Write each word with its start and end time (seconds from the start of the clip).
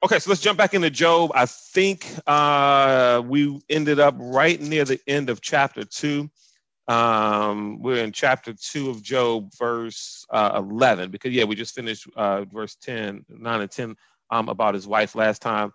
Okay, 0.00 0.20
so 0.20 0.30
let's 0.30 0.40
jump 0.40 0.56
back 0.56 0.74
into 0.74 0.90
Job. 0.90 1.32
I 1.34 1.46
think 1.46 2.06
uh, 2.24 3.20
we 3.26 3.60
ended 3.68 3.98
up 3.98 4.14
right 4.16 4.60
near 4.60 4.84
the 4.84 5.00
end 5.08 5.28
of 5.28 5.40
chapter 5.40 5.82
two. 5.82 6.30
Um, 6.86 7.82
we're 7.82 8.04
in 8.04 8.12
chapter 8.12 8.54
two 8.54 8.90
of 8.90 9.02
Job, 9.02 9.52
verse 9.58 10.24
uh, 10.30 10.52
11, 10.54 11.10
because, 11.10 11.32
yeah, 11.32 11.42
we 11.42 11.56
just 11.56 11.74
finished 11.74 12.06
uh, 12.14 12.44
verse 12.44 12.76
10, 12.76 13.24
9 13.28 13.60
and 13.60 13.70
10 13.70 13.96
um, 14.30 14.48
about 14.48 14.74
his 14.74 14.86
wife 14.86 15.16
last 15.16 15.42
time. 15.42 15.72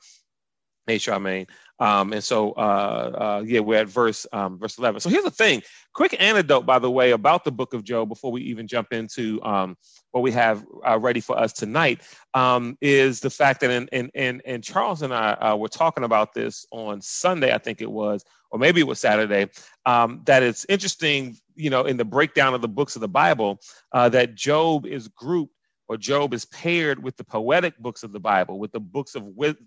Hey, 0.86 1.00
Charmaine. 1.00 1.48
Um, 1.80 2.12
and 2.12 2.24
so, 2.24 2.52
uh, 2.52 2.60
uh, 3.40 3.44
yeah, 3.46 3.62
we're 3.62 3.80
at 3.80 3.88
verse 3.88 4.28
um, 4.34 4.60
verse 4.60 4.78
11. 4.78 5.00
So 5.00 5.10
here's 5.10 5.24
the 5.24 5.32
thing. 5.32 5.62
Quick 5.94 6.16
anecdote, 6.20 6.66
by 6.66 6.78
the 6.78 6.92
way, 6.92 7.12
about 7.12 7.46
the 7.46 7.52
book 7.52 7.74
of 7.74 7.84
Job 7.84 8.10
before 8.10 8.32
we 8.32 8.42
even 8.42 8.68
jump 8.68 8.92
into 8.92 9.42
um, 9.44 9.78
what 10.12 10.22
we 10.22 10.32
have 10.32 10.66
uh, 10.88 11.00
ready 11.00 11.22
for 11.22 11.38
us 11.40 11.54
tonight 11.54 12.02
um, 12.34 12.78
is 12.82 13.22
the 13.22 13.30
fact 13.30 13.62
that, 13.62 13.72
and, 13.72 13.90
and, 13.94 14.12
and, 14.14 14.42
and 14.46 14.64
Charles 14.64 15.02
and 15.02 15.14
I 15.14 15.32
uh, 15.34 15.56
were 15.56 15.70
talking 15.70 16.04
about 16.04 16.34
this 16.34 16.66
on 16.72 17.02
Sunday, 17.02 17.54
I 17.54 17.58
think 17.60 17.82
it 17.82 17.92
was, 17.92 18.26
or 18.52 18.60
maybe 18.60 18.82
it 18.82 18.88
was 18.88 19.00
Saturday, 19.00 19.50
um, 19.86 20.22
that 20.26 20.44
it's 20.44 20.66
interesting, 20.68 21.38
you 21.56 21.70
know, 21.70 21.86
in 21.86 21.96
the 21.96 22.06
breakdown 22.06 22.54
of 22.54 22.62
the 22.62 22.68
books 22.68 22.96
of 22.96 23.02
the 23.02 23.08
Bible, 23.08 23.60
uh, 23.94 24.10
that 24.10 24.36
Job 24.36 24.86
is 24.86 25.08
grouped 25.08 25.56
or 25.88 25.98
Job 25.98 26.34
is 26.34 26.46
paired 26.46 27.02
with 27.02 27.18
the 27.18 27.24
poetic 27.24 27.78
books 27.78 28.04
of 28.04 28.12
the 28.12 28.20
Bible, 28.20 28.60
with 28.60 28.72
the 28.72 28.80
books 28.80 29.16
of, 29.16 29.26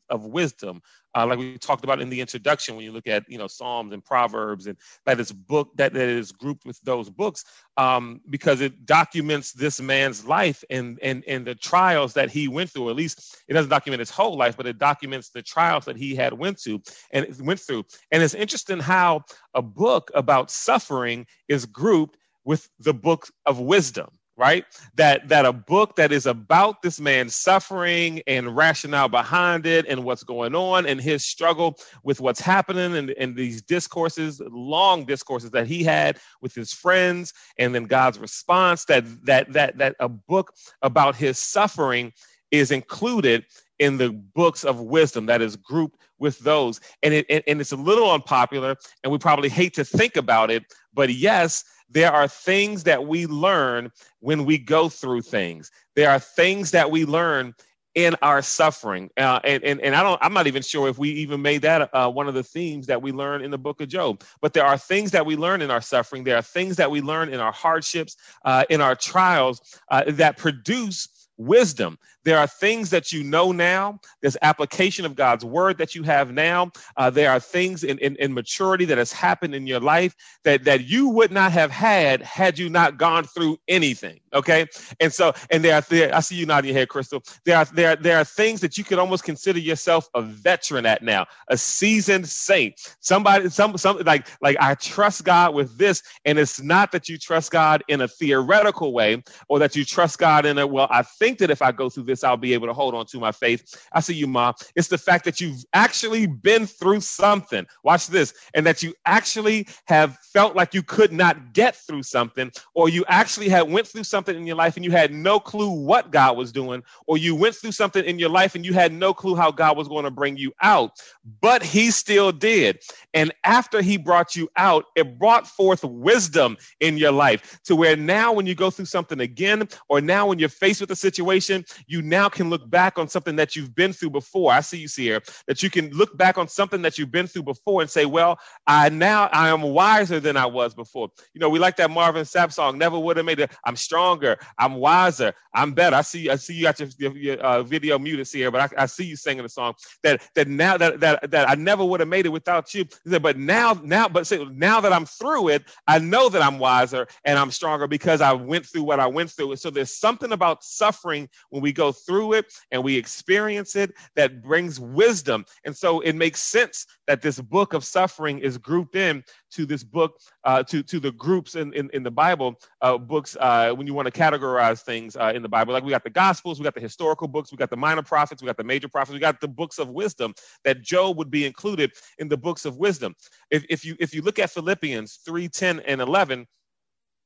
of 0.09 0.25
wisdom, 0.25 0.81
uh, 1.15 1.27
like 1.27 1.39
we 1.39 1.57
talked 1.59 1.85
about 1.85 2.01
in 2.01 2.11
the 2.11 2.21
introduction 2.21 2.77
when 2.77 2.85
you 2.85 2.93
look 2.93 3.07
at 3.07 3.25
you 3.29 3.39
know 3.39 3.47
Psalms 3.47 3.93
and 3.93 4.05
Proverbs, 4.05 4.67
and 4.67 4.77
that 5.07 5.19
is 5.19 5.33
book 5.33 5.71
that, 5.77 5.93
that 5.95 6.09
is 6.09 6.33
grouped 6.33 6.67
with 6.67 6.81
those 6.83 7.09
books 7.09 7.45
um, 7.77 8.21
because 8.29 8.61
it 8.61 8.85
documents 8.85 9.53
this 9.53 9.81
man's 9.81 10.27
life 10.27 10.63
and 10.69 10.99
and 11.03 11.25
and 11.27 11.47
the 11.47 11.55
trials 11.55 12.13
that 12.15 12.31
he 12.31 12.49
went 12.49 12.71
through. 12.71 12.91
At 12.91 12.97
least 12.97 13.39
it 13.49 13.55
doesn't 13.55 13.71
document 13.71 14.01
his 14.01 14.11
whole 14.11 14.37
life, 14.37 14.57
but 14.57 14.67
it 14.67 14.79
documents 14.79 15.31
the 15.31 15.43
trials 15.43 15.87
that 15.87 15.97
he 15.97 16.15
had 16.15 16.33
went 16.33 16.61
to 16.63 16.83
and 17.13 17.27
went 17.41 17.61
through. 17.61 17.85
And 18.11 18.23
it's 18.23 18.35
interesting 18.35 18.81
how 18.81 19.25
a 19.55 19.63
book 19.63 20.11
about 20.15 20.51
suffering 20.51 21.27
is 21.49 21.65
grouped 21.67 22.19
with 22.45 22.69
the 22.79 22.95
book 22.95 23.29
of 23.47 23.59
wisdom 23.59 24.09
right? 24.37 24.65
That 24.95 25.29
that 25.29 25.47
a 25.47 25.53
book 25.53 25.97
that 25.97 26.13
is 26.13 26.27
about 26.27 26.83
this 26.83 27.01
man's 27.01 27.35
suffering 27.35 28.23
and 28.27 28.55
rationale 28.55 29.09
behind 29.09 29.67
it 29.67 29.87
and 29.89 30.05
what's 30.05 30.25
going 30.25 30.55
on 30.55 30.87
and 30.87 31.01
his 31.01 31.25
struggle 31.25 31.79
with 32.03 32.21
what's 32.21 32.41
happening 32.41 32.97
and, 32.97 33.11
and 33.11 33.37
these 33.37 33.63
discourses 33.63 34.41
long 34.51 35.05
discourses 35.05 35.51
that 35.53 35.67
he 35.67 35.83
had 35.83 36.19
with 36.43 36.55
his 36.55 36.73
friends 36.73 37.33
and 37.59 37.75
then 37.75 37.85
god's 37.85 38.19
response 38.19 38.85
that 38.85 39.05
that 39.25 39.53
that 39.53 39.79
that 39.79 39.97
a 40.01 40.09
book 40.09 40.53
about 40.83 41.17
his 41.17 41.39
suffering 41.39 42.13
is 42.51 42.71
included 42.71 43.45
in 43.79 43.99
the 43.99 44.11
books 44.11 44.65
of 44.65 44.81
wisdom 44.81 45.27
that 45.27 45.43
is 45.43 45.57
grouped 45.57 46.01
with 46.19 46.39
those. 46.41 46.81
And 47.03 47.13
it 47.13 47.27
and 47.29 47.61
it's 47.61 47.73
a 47.73 47.77
little 47.77 48.11
unpopular 48.11 48.77
and 49.03 49.13
we 49.13 49.19
probably 49.19 49.49
hate 49.49 49.75
to 49.75 49.85
think 49.85 50.17
about 50.17 50.51
it 50.51 50.65
but 50.95 51.13
yes 51.13 51.65
there 51.89 52.13
are 52.13 52.29
things 52.29 52.85
that 52.85 53.07
we 53.07 53.27
learn 53.27 53.91
when 54.21 54.45
we 54.45 54.59
go 54.59 54.89
through 54.89 55.23
things. 55.23 55.71
There 55.95 56.11
are 56.11 56.19
things 56.19 56.71
that 56.73 56.91
we 56.91 57.05
learn 57.05 57.55
in 57.95 58.15
our 58.21 58.43
suffering. 58.43 59.09
Uh, 59.17 59.41
and, 59.43 59.65
and, 59.65 59.81
and 59.81 59.97
I 59.97 60.03
don't, 60.03 60.19
I'm 60.23 60.35
not 60.35 60.47
even 60.47 60.63
sure 60.63 60.87
if 60.87 60.99
we 60.99 61.09
even 61.11 61.41
made 61.41 61.63
that 61.63 61.89
uh, 61.95 62.11
one 62.11 62.29
of 62.29 62.35
the 62.35 62.43
themes 62.43 62.87
that 62.89 63.01
we 63.01 63.11
learn 63.11 63.43
in 63.43 63.51
the 63.51 63.59
book 63.59 63.81
of 63.81 63.89
Job. 63.89 64.23
But 64.43 64.53
there 64.53 64.67
are 64.67 64.77
things 64.77 65.11
that 65.13 65.25
we 65.25 65.35
learn 65.35 65.63
in 65.63 65.71
our 65.71 65.81
suffering. 65.81 66.23
There 66.23 66.37
are 66.37 66.43
things 66.43 66.77
that 66.77 66.91
we 66.91 67.01
learn 67.01 67.33
in 67.33 67.41
our 67.41 67.53
hardships, 67.53 68.17
uh, 68.45 68.65
in 68.69 68.83
our 68.83 68.95
trials 68.95 69.63
uh, 69.91 70.05
that 70.09 70.37
produce 70.37 71.09
wisdom. 71.39 71.99
There 72.27 72.39
are 72.41 72.49
things 72.49 72.91
that 72.91 73.13
you 73.13 73.23
know 73.23 73.53
now. 73.53 74.01
There's 74.21 74.37
application 74.43 75.07
of 75.07 75.15
God's 75.15 75.45
word 75.45 75.79
that 75.79 75.95
you 75.95 76.03
have 76.03 76.33
now. 76.33 76.73
Uh, 76.97 77.09
there 77.09 77.31
are 77.31 77.39
things 77.39 77.85
in, 77.85 77.99
in, 77.99 78.17
in, 78.17 78.35
maturity 78.35 78.85
that 78.87 78.99
has 78.99 79.13
happened 79.13 79.55
in 79.55 79.65
your 79.65 79.79
life 79.79 80.13
that, 80.43 80.65
that 80.65 80.87
you 80.87 81.09
would 81.09 81.31
not 81.31 81.53
have 81.53 81.71
had 81.71 82.21
had 82.23 82.59
you 82.59 82.69
not 82.69 82.99
gone 82.99 83.23
through 83.23 83.57
anything. 83.69 84.19
Okay. 84.35 84.67
And 84.99 85.13
so, 85.13 85.33
and 85.53 85.63
there 85.63 85.77
are, 85.77 85.81
there, 85.83 86.13
I 86.13 86.19
see 86.19 86.35
you 86.35 86.47
nodding 86.47 86.71
your 86.71 86.79
head, 86.81 86.89
Crystal. 86.89 87.23
There 87.45 87.57
are, 87.57 87.65
there, 87.67 87.95
there 87.95 88.19
are 88.19 88.25
things 88.25 88.61
that 88.61 88.77
you 88.77 88.83
could 88.83 88.99
almost 88.99 89.23
consider 89.23 89.61
yourself 89.61 90.09
a 90.15 90.21
veteran 90.21 90.85
at 90.85 91.05
now, 91.05 91.27
a 91.47 91.57
seasoned 91.57 92.29
saint. 92.29 92.75
Somebody, 92.99 93.51
some, 93.51 93.79
some, 93.79 93.99
like, 93.99 94.27
like 94.43 94.57
I 94.59 94.75
trust 94.75 95.23
God 95.23 95.55
with 95.55 95.79
this. 95.79 96.03
And 96.25 96.41
it's 96.41 96.61
not 96.61 96.91
that 96.91 97.09
you 97.09 97.19
trust 97.19 97.53
God 97.53 97.85
in 97.87 98.01
a 98.01 98.09
theoretical 98.09 98.93
way 98.93 99.23
or 99.49 99.61
that 99.61 99.77
you 99.77 99.85
trust 99.85 100.19
God 100.19 100.45
in 100.45 100.59
a, 100.59 100.67
well, 100.67 100.89
I 100.91 101.03
think 101.03 101.39
that 101.39 101.51
if 101.51 101.63
I 101.63 101.71
go 101.71 101.89
through 101.89 102.03
this, 102.03 102.16
this, 102.17 102.25
I'll 102.25 102.37
be 102.37 102.55
able 102.55 102.67
to 102.67 102.73
hold 102.73 102.95
on 102.95 103.07
to 103.07 103.21
my 103.21 103.33
faith. 103.33 103.89
I 103.93 104.01
see 104.01 104.15
you, 104.15 104.27
mom. 104.27 104.55
It's 104.75 104.89
the 104.89 104.99
fact 104.99 105.25
that 105.27 105.41
you've 105.41 105.65
actually 105.73 106.27
been 106.27 106.67
through 106.67 107.01
something. 107.01 107.67
Watch 107.85 108.09
this. 108.09 108.35
And 108.55 108.67
that 108.67 108.83
you 108.83 108.95
actually 109.05 109.69
have 109.87 110.17
felt 110.33 110.57
like 110.57 110.75
you 110.75 110.83
could 110.83 111.13
not 111.13 111.53
get 111.53 111.77
through 111.77 112.03
something, 112.03 112.51
or 112.75 112.89
you 112.89 113.05
actually 113.09 113.49
had 113.49 113.71
went 113.71 113.87
through 113.87 114.05
something 114.05 114.37
in 114.37 114.47
your 114.47 114.57
life 114.57 114.77
and 114.77 114.85
you 114.85 114.91
had 114.91 115.13
no 115.13 115.39
clue 115.39 115.71
what 115.71 116.11
God 116.11 116.37
was 116.37 116.53
doing, 116.53 116.83
or 117.07 117.19
you 117.19 117.35
went 117.35 117.55
through 117.55 117.73
something 117.73 118.05
in 118.05 118.19
your 118.19 118.31
life 118.31 118.55
and 118.55 118.65
you 118.65 118.73
had 118.73 118.93
no 118.93 119.13
clue 119.13 119.35
how 119.35 119.51
God 119.51 119.77
was 119.77 119.89
going 119.89 120.05
to 120.05 120.11
bring 120.11 120.37
you 120.37 120.53
out, 120.63 120.93
but 121.41 121.63
he 121.63 121.91
still 121.91 122.33
did. 122.33 122.83
And 123.15 123.33
after 123.45 123.83
he 123.83 123.97
brought 123.97 124.37
you 124.37 124.49
out, 124.57 124.87
it 124.97 125.19
brought 125.19 125.47
forth 125.47 125.85
wisdom 125.85 126.57
in 126.81 126.97
your 126.97 127.13
life 127.13 127.61
to 127.65 127.77
where 127.77 127.97
now 127.97 128.33
when 128.33 128.47
you 128.47 128.55
go 128.55 128.71
through 128.71 128.87
something 128.87 129.21
again, 129.21 129.69
or 129.89 130.01
now 130.01 130.27
when 130.27 130.39
you're 130.39 130.49
faced 130.49 130.81
with 130.81 130.91
a 130.91 130.97
situation, 130.97 131.65
you 131.87 132.03
now 132.09 132.29
can 132.29 132.51
look 132.51 132.69
back 132.69 132.99
on 132.99 133.09
something 133.09 133.37
that 133.37 133.57
you've 133.57 133.75
been 133.75 133.93
through 133.93 134.11
before. 134.11 134.53
I 134.53 134.61
see 134.61 134.79
you, 134.79 134.89
see 134.89 135.05
here 135.05 135.23
that 135.47 135.63
you 135.63 135.71
can 135.71 135.91
look 135.91 136.17
back 136.17 136.39
on 136.39 136.49
something 136.49 136.83
that 136.83 136.99
you've 136.99 137.11
been 137.11 137.27
through 137.27 137.45
before 137.45 137.81
and 137.81 137.91
say, 137.91 138.07
well, 138.07 138.39
I 138.67 138.89
now 138.89 139.29
I 139.33 139.49
am 139.49 139.63
wiser 139.63 140.21
than 140.21 140.37
I 140.37 140.47
was 140.47 140.75
before. 140.75 141.11
You 141.35 141.41
know, 141.41 141.49
we 141.49 141.59
like 141.59 141.77
that 141.77 141.91
Marvin 141.91 142.25
Sapp 142.25 142.53
song, 142.53 142.79
never 142.79 142.99
would 142.99 143.17
have 143.17 143.27
made 143.27 143.41
it. 143.41 143.53
I'm 143.65 143.77
stronger. 143.77 144.39
I'm 144.59 144.75
wiser. 144.75 145.33
I'm 145.55 145.73
better. 145.73 145.97
I 145.97 146.03
see, 146.03 146.31
I 146.31 146.37
see 146.37 146.55
you 146.55 146.63
got 146.63 146.81
your, 146.81 146.89
your, 146.99 147.17
your 147.17 147.37
uh, 147.39 147.63
video 147.63 147.99
muted 147.99 148.29
here, 148.29 148.51
but 148.51 148.61
I, 148.61 148.83
I, 148.83 148.87
see 148.87 149.05
you 149.05 149.17
singing 149.17 149.43
the 149.43 149.49
song 149.49 149.75
that, 150.03 150.29
that 150.35 150.49
now 150.49 150.77
that, 150.77 151.01
that, 151.01 151.31
that 151.31 151.49
I 151.49 151.55
never 151.55 151.85
would 151.85 152.01
have 152.01 152.09
made 152.09 152.27
it 152.27 152.31
without 152.31 152.75
you. 152.75 152.85
But 153.05 153.39
now, 153.39 153.81
now, 153.83 154.09
but 154.09 154.27
say, 154.27 154.45
now 154.45 154.81
that 154.81 154.93
I'm 154.93 155.07
through 155.07 155.49
it, 155.49 155.65
I 155.87 155.99
know 155.99 156.29
that 156.29 156.43
I'm 156.43 156.59
wiser 156.59 157.07
and 157.25 157.39
I'm 157.39 157.51
stronger 157.51 157.87
because 157.87 158.21
I 158.21 158.33
went 158.33 158.67
through 158.67 158.83
what 158.83 159.01
I 159.01 159.07
went 159.07 159.31
through. 159.31 159.53
And 159.53 159.61
So 159.61 159.71
there's 159.71 159.97
something 159.97 160.33
about 160.33 160.63
suffering 160.63 161.29
when 161.51 161.63
we 161.63 161.73
go 161.73 161.86
through 161.93 162.35
it 162.35 162.47
and 162.71 162.83
we 162.83 162.97
experience 162.97 163.77
it 163.77 163.93
that 164.15 164.43
brings 164.43 164.81
wisdom. 164.81 165.45
And 165.65 165.77
so 165.77 166.01
it 166.01 166.15
makes 166.15 166.43
sense 166.43 166.87
that 167.07 167.23
this 167.23 167.41
book 167.41 167.73
of 167.73 167.85
suffering 167.85 168.39
is 168.39 168.59
grouped 168.59 168.97
in 168.97 169.23
to 169.53 169.65
this 169.67 169.83
book, 169.83 170.19
uh, 170.45 170.63
to, 170.65 170.83
to 170.83 171.01
the 171.01 171.13
groups 171.13 171.55
in, 171.55 171.73
in, 171.73 171.89
in 171.93 172.03
the 172.03 172.11
Bible, 172.11 172.57
uh, 172.83 172.99
books, 172.99 173.37
uh, 173.41 173.73
when 173.73 173.87
you 173.87 173.95
want 173.95 174.13
to 174.13 174.21
categorize 174.21 174.83
things 174.83 175.17
uh, 175.17 175.33
in 175.35 175.43
the 175.43 175.49
Bible. 175.49 175.73
Like 175.73 175.85
we 175.85 175.91
got 175.91 176.05
the 176.05 176.11
Gospels, 176.11 176.59
we 176.59 176.65
got 176.65 176.75
the 176.75 176.81
historical 176.81 177.29
books, 177.29 177.51
we 177.51 177.57
got 177.57 177.71
the 177.71 177.77
minor 177.77 178.03
prophets, 178.03 178.43
we 178.43 178.47
got 178.47 178.57
the 178.57 178.65
major 178.65 178.89
prophets, 178.89 179.15
we 179.15 179.21
got 179.21 179.41
the 179.41 179.49
books 179.49 179.79
of 179.79 179.89
wisdom 179.89 180.35
that 180.65 180.83
Job 180.83 181.17
would 181.17 181.31
be 181.31 181.47
included 181.47 181.93
in 182.19 182.29
the 182.29 182.37
books 182.37 182.65
of 182.65 182.77
wisdom. 182.77 183.15
If, 183.51 183.65
if, 183.71 183.85
you, 183.85 183.97
if 184.01 184.15
you 184.15 184.23
look 184.23 184.39
at 184.39 184.51
Philippians 184.51 185.21
3 185.25 185.49
10 185.49 185.81
and 185.81 186.01
11, 186.01 186.47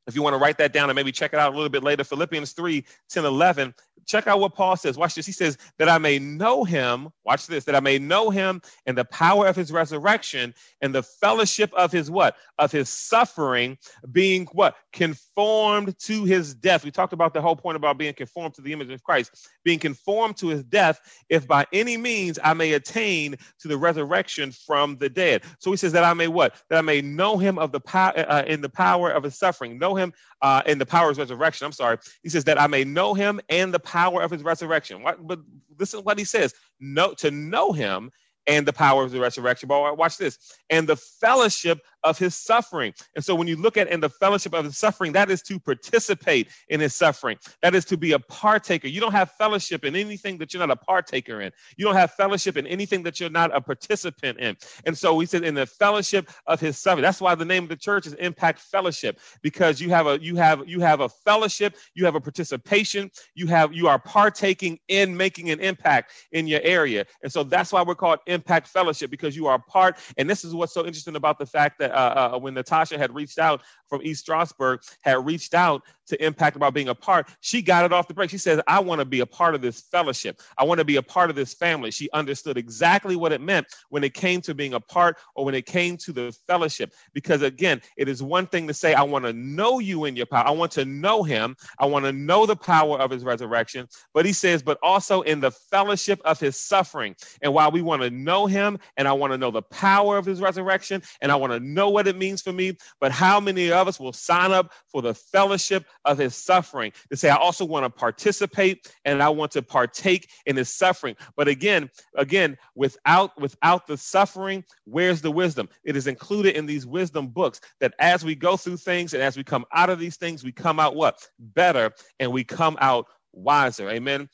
if 0.07 0.15
you 0.17 0.23
want 0.23 0.35
to 0.35 0.39
write 0.39 0.59
that 0.59 0.73
down 0.73 0.91
and 0.91 0.97
maybe 0.97 1.13
check 1.13 1.33
it 1.33 1.39
out 1.39 1.53
a 1.53 1.55
little 1.55 1.71
bit 1.71 1.85
later, 1.85 2.05
Philippians 2.05 2.53
3 2.53 2.85
10, 3.11 3.25
11, 3.25 3.75
check 4.07 4.27
out 4.27 4.41
what 4.41 4.55
Paul 4.55 4.77
says. 4.77 4.97
Watch 4.97 5.15
this. 5.15 5.27
He 5.27 5.33
says, 5.33 5.57
That 5.79 5.89
I 5.89 5.99
may 5.99 6.19
know 6.19 6.65
him, 6.65 7.11
watch 7.25 7.47
this, 7.47 7.65
that 7.65 7.75
I 7.75 7.81
may 7.81 7.99
know 7.99 8.31
him 8.31 8.61
and 8.87 8.97
the 8.97 9.05
power 9.07 9.47
of 9.47 9.57
his 9.57 9.73
resurrection 9.73 10.55
and 10.81 10.95
the 10.95 11.03
fellowship 11.03 11.73
of 11.75 11.93
his 11.93 12.11
what? 12.11 12.37
Of 12.59 12.73
his 12.73 12.89
suffering, 12.89 13.79
being 14.13 14.47
what? 14.53 14.77
Conformed 14.93 15.99
to 16.01 16.25
his 16.25 16.55
death. 16.55 16.85
We 16.85 16.91
talked 16.91 17.13
about 17.13 17.35
the 17.35 17.41
whole 17.41 17.57
point 17.57 17.77
about 17.77 17.99
being 17.99 18.15
conformed 18.15 18.55
to 18.55 18.63
the 18.63 18.73
image 18.73 18.91
of 18.91 19.03
Christ, 19.03 19.49
being 19.65 19.79
conformed 19.79 20.37
to 20.39 20.49
his 20.49 20.65
death, 20.65 21.01
if 21.29 21.47
by 21.47 21.67
any 21.73 21.97
means 21.97 22.39
I 22.43 22.55
may 22.55 22.73
attain 22.73 23.37
to 23.61 23.69
the 23.69 23.77
resurrection 23.77 24.53
from 24.53 24.97
the 24.97 25.09
dead. 25.09 25.43
So 25.59 25.71
he 25.71 25.77
says 25.77 25.93
that 25.93 26.05
I 26.05 26.15
may 26.15 26.29
what? 26.29 26.55
That 26.69 26.79
I 26.79 26.83
may 26.83 27.01
know 27.01 27.39
him 27.39 27.59
of 27.59 27.73
the 27.73 27.81
power 27.81 28.13
uh, 28.17 28.45
in 28.47 28.61
the 28.61 28.69
power 28.69 29.11
of 29.11 29.23
his 29.23 29.39
suffering, 29.39 29.79
know 29.79 29.95
him 29.95 30.13
uh, 30.43 30.63
in 30.67 30.79
the 30.79 30.87
power 30.87 31.11
of 31.11 31.17
his 31.17 31.19
resurrection. 31.19 31.67
I'm 31.67 31.73
sorry. 31.73 31.99
He 32.23 32.29
says 32.29 32.45
that 32.45 32.61
I 32.61 32.67
may 32.67 32.85
know 32.85 33.15
him 33.15 33.41
and 33.49 33.73
the 33.73 33.81
power 33.81 34.23
of 34.23 34.31
his 34.31 34.43
resurrection. 34.43 35.03
What, 35.03 35.27
but 35.27 35.41
this 35.77 35.95
is 35.95 36.01
what 36.01 36.19
he 36.19 36.25
says: 36.25 36.55
know 36.81 37.15
to 37.15 37.31
know 37.31 37.73
him 37.73 38.11
and 38.47 38.67
the 38.67 38.73
power 38.73 39.05
of 39.05 39.13
the 39.13 39.21
resurrection. 39.21 39.69
But 39.69 39.97
watch 39.97 40.17
this, 40.17 40.39
and 40.71 40.89
the 40.89 40.97
fellowship 40.97 41.81
of 42.05 42.19
his 42.19 42.35
suffering. 42.35 42.93
And 43.15 43.25
so 43.25 43.35
when 43.35 43.49
you 43.49 43.57
look 43.57 43.77
at 43.77 43.89
in 43.89 44.01
the 44.01 44.09
fellowship 44.09 44.55
of 44.55 44.65
his 44.65 44.79
suffering, 44.79 45.13
that 45.13 45.31
is 45.31 45.43
to 45.43 45.59
participate 45.59 46.49
in 46.69 46.81
his 46.81 46.95
suffering. 46.95 47.39
That 47.63 47.75
is 47.75 47.85
to 47.87 47.97
be 47.97 48.13
a 48.13 48.19
partaker. 48.19 48.89
You 48.89 49.01
don't 49.01 49.13
have 49.13 49.33
fellowship 49.33 49.85
in 49.85 49.97
anything 49.97 50.39
that 50.39 50.53
you're 50.53 50.67
not 50.67 50.71
a 50.71 50.77
partaker 50.77 51.41
in. 51.41 51.53
You 51.77 51.85
don't 51.85 51.95
have 51.97 52.13
fellowship 52.13 52.57
in 52.57 52.67
anything 52.67 53.03
that 53.05 53.21
you're 53.21 53.31
not 53.31 53.55
a 53.55 53.61
participant 53.61 54.39
in. 54.39 54.57
And 54.85 54.97
so 54.97 55.15
we 55.15 55.27
said 55.27 55.45
in 55.45 55.55
the 55.55 55.67
fellowship 55.67 56.31
of 56.47 56.61
his 56.61 56.79
suffering. 56.79 57.03
That's 57.03 57.21
why 57.21 57.35
the 57.35 57.45
name 57.45 57.65
of 57.65 57.69
the 57.69 57.77
church 57.77 58.07
is 58.07 58.15
Impact 58.15 58.61
Fellowship 58.61 59.21
because 59.43 59.81
you 59.81 59.91
have 59.91 60.07
a 60.07 60.21
you 60.21 60.37
have 60.37 60.69
you 60.69 60.81
have 60.81 61.01
a 61.01 61.09
fellowship, 61.09 61.77
you 61.95 62.05
have 62.05 62.15
a 62.15 62.21
participation, 62.21 63.11
you 63.35 63.47
have 63.47 63.73
you 63.73 63.89
are 63.89 63.99
partaking 63.99 64.79
in 64.89 65.17
making 65.17 65.51
an 65.51 65.61
impact 65.61 66.13
in 66.33 66.47
your 66.47 66.61
area. 66.63 67.05
And 67.23 67.33
so 67.33 67.43
that's 67.43 67.73
why 67.73 67.83
we're 67.83 67.95
called 67.95 68.21
Impact 68.27 68.69
Fellowship 68.69 69.11
because 69.11 69.37
you 69.37 69.47
are 69.47 69.59
part. 69.59 69.97
And 70.17 70.29
this 70.29 70.45
is 70.45 70.55
what's 70.55 70.75
so 70.75 70.87
interesting 70.87 71.17
about 71.17 71.39
the 71.39 71.47
fact 71.47 71.79
that 71.79 71.90
uh, 71.91 72.31
uh, 72.35 72.39
when 72.39 72.55
Natasha 72.55 72.99
had 72.99 73.15
reached 73.15 73.39
out 73.39 73.63
from 73.89 74.01
East 74.03 74.21
Stroudsburg, 74.21 74.81
had 75.03 75.25
reached 75.25 75.55
out 75.55 75.83
to 76.11 76.25
Impact 76.25 76.57
about 76.57 76.75
being 76.75 76.89
a 76.89 76.95
part, 76.95 77.29
she 77.41 77.63
got 77.63 77.85
it 77.85 77.93
off 77.93 78.07
the 78.07 78.15
break. 78.15 78.31
She 78.31 78.39
says, 78.39 78.61
I 78.69 78.79
want 78.81 79.01
to 79.01 79.05
be 79.05 79.21
a 79.21 79.27
part 79.27 79.55
of 79.55 79.63
this 79.63 79.81
fellowship. 79.81 80.41
I 80.59 80.65
want 80.65 80.79
to 80.79 80.85
be 80.85 80.97
a 80.97 81.03
part 81.03 81.31
of 81.31 81.37
this 81.37 81.55
family. 81.55 81.91
She 81.91 82.11
understood 82.13 82.59
exactly 82.59 83.17
what 83.17 83.33
it 83.33 83.41
meant 83.41 83.67
when 83.89 84.05
it 84.05 84.15
came 84.15 84.41
to 84.43 84.55
being 84.55 84.75
a 84.75 84.81
part 84.81 85.17
or 85.35 85.45
when 85.45 85.55
it 85.55 85.67
came 85.67 85.97
to 85.99 86.13
the 86.13 86.37
fellowship. 86.47 86.93
Because 87.15 87.43
again, 87.43 87.81
it 87.97 88.09
is 88.09 88.23
one 88.23 88.47
thing 88.47 88.69
to 88.69 88.75
say, 88.75 88.95
I 88.95 89.03
want 89.03 89.25
to 89.25 89.33
know 89.33 89.79
you 89.79 90.05
in 90.05 90.17
your 90.17 90.27
power. 90.27 90.47
I 90.47 90.51
want 90.51 90.73
to 90.73 90.85
know 90.85 91.23
him. 91.23 91.57
I 91.79 91.87
want 91.87 92.05
to 92.05 92.13
know 92.13 92.47
the 92.47 92.57
power 92.57 92.99
of 92.99 93.11
his 93.11 93.25
resurrection. 93.25 93.89
But 94.13 94.27
he 94.27 94.33
says, 94.33 94.63
but 94.63 94.79
also 94.83 95.23
in 95.23 95.41
the 95.41 95.51
fellowship 95.51 96.21
of 96.25 96.39
his 96.39 96.59
suffering. 96.59 97.17
And 97.43 97.55
while 97.55 97.71
we 97.71 97.83
want 97.83 98.03
to 98.03 98.11
know 98.11 98.47
him 98.47 98.79
and 98.97 99.09
I 99.09 99.13
want 99.13 99.33
to 99.33 99.39
know 99.39 99.51
the 99.51 99.63
power 99.63 100.19
of 100.19 100.27
his 100.27 100.41
resurrection 100.41 101.03
and 101.21 101.33
I 101.33 101.37
want 101.37 101.53
to 101.53 101.61
know 101.61 101.89
what 101.89 102.07
it 102.07 102.17
means 102.17 102.43
for 102.43 102.53
me, 102.53 102.77
but 103.01 103.13
how 103.13 103.41
many 103.41 103.73
of 103.73 103.89
us 103.89 104.01
will 104.01 104.13
sign 104.13 104.53
up 104.53 104.73
for 104.89 105.03
the 105.03 105.15
fellowship 105.15 105.85
of 106.05 106.19
his 106.19 106.35
suffering 106.35 106.93
to 107.11 107.17
say, 107.17 107.29
I 107.29 107.37
also 107.37 107.65
want 107.65 107.85
to 107.85 107.91
participate 107.91 108.93
and 109.05 109.23
I 109.23 109.29
want 109.29 109.53
to 109.53 109.63
partake 109.63 110.29
in 110.47 110.57
his 110.57 110.75
suffering. 110.75 111.17
But 111.37 111.49
again, 111.49 111.91
again, 112.17 112.57
without 112.75 113.39
without 113.41 113.87
the 113.87 113.97
suffering, 113.97 114.65
where's 114.85 115.21
the 115.21 115.31
wisdom? 115.31 115.69
It 115.85 115.97
is 115.97 116.07
included 116.07 116.57
in 116.57 116.67
these 116.67 116.87
wisdom 116.87 117.29
books 117.29 117.61
that 117.81 117.95
as 117.99 118.25
we 118.25 118.35
go 118.35 118.57
through 118.57 118.79
things 118.79 119.15
and 119.15 119.23
as 119.23 119.37
we 119.37 119.45
come 119.45 119.65
out 119.75 119.91
of 119.91 119.99
these 119.99 120.17
things, 120.17 120.45
we 120.45 120.53
come 120.53 120.81
out 120.81 120.97
what? 120.97 121.27
Better 121.39 121.93
and 122.19 122.33
we 122.33 122.45
come 122.45 122.77
out 122.81 123.07
wiser. 123.33 123.89
Amen. 123.91 124.29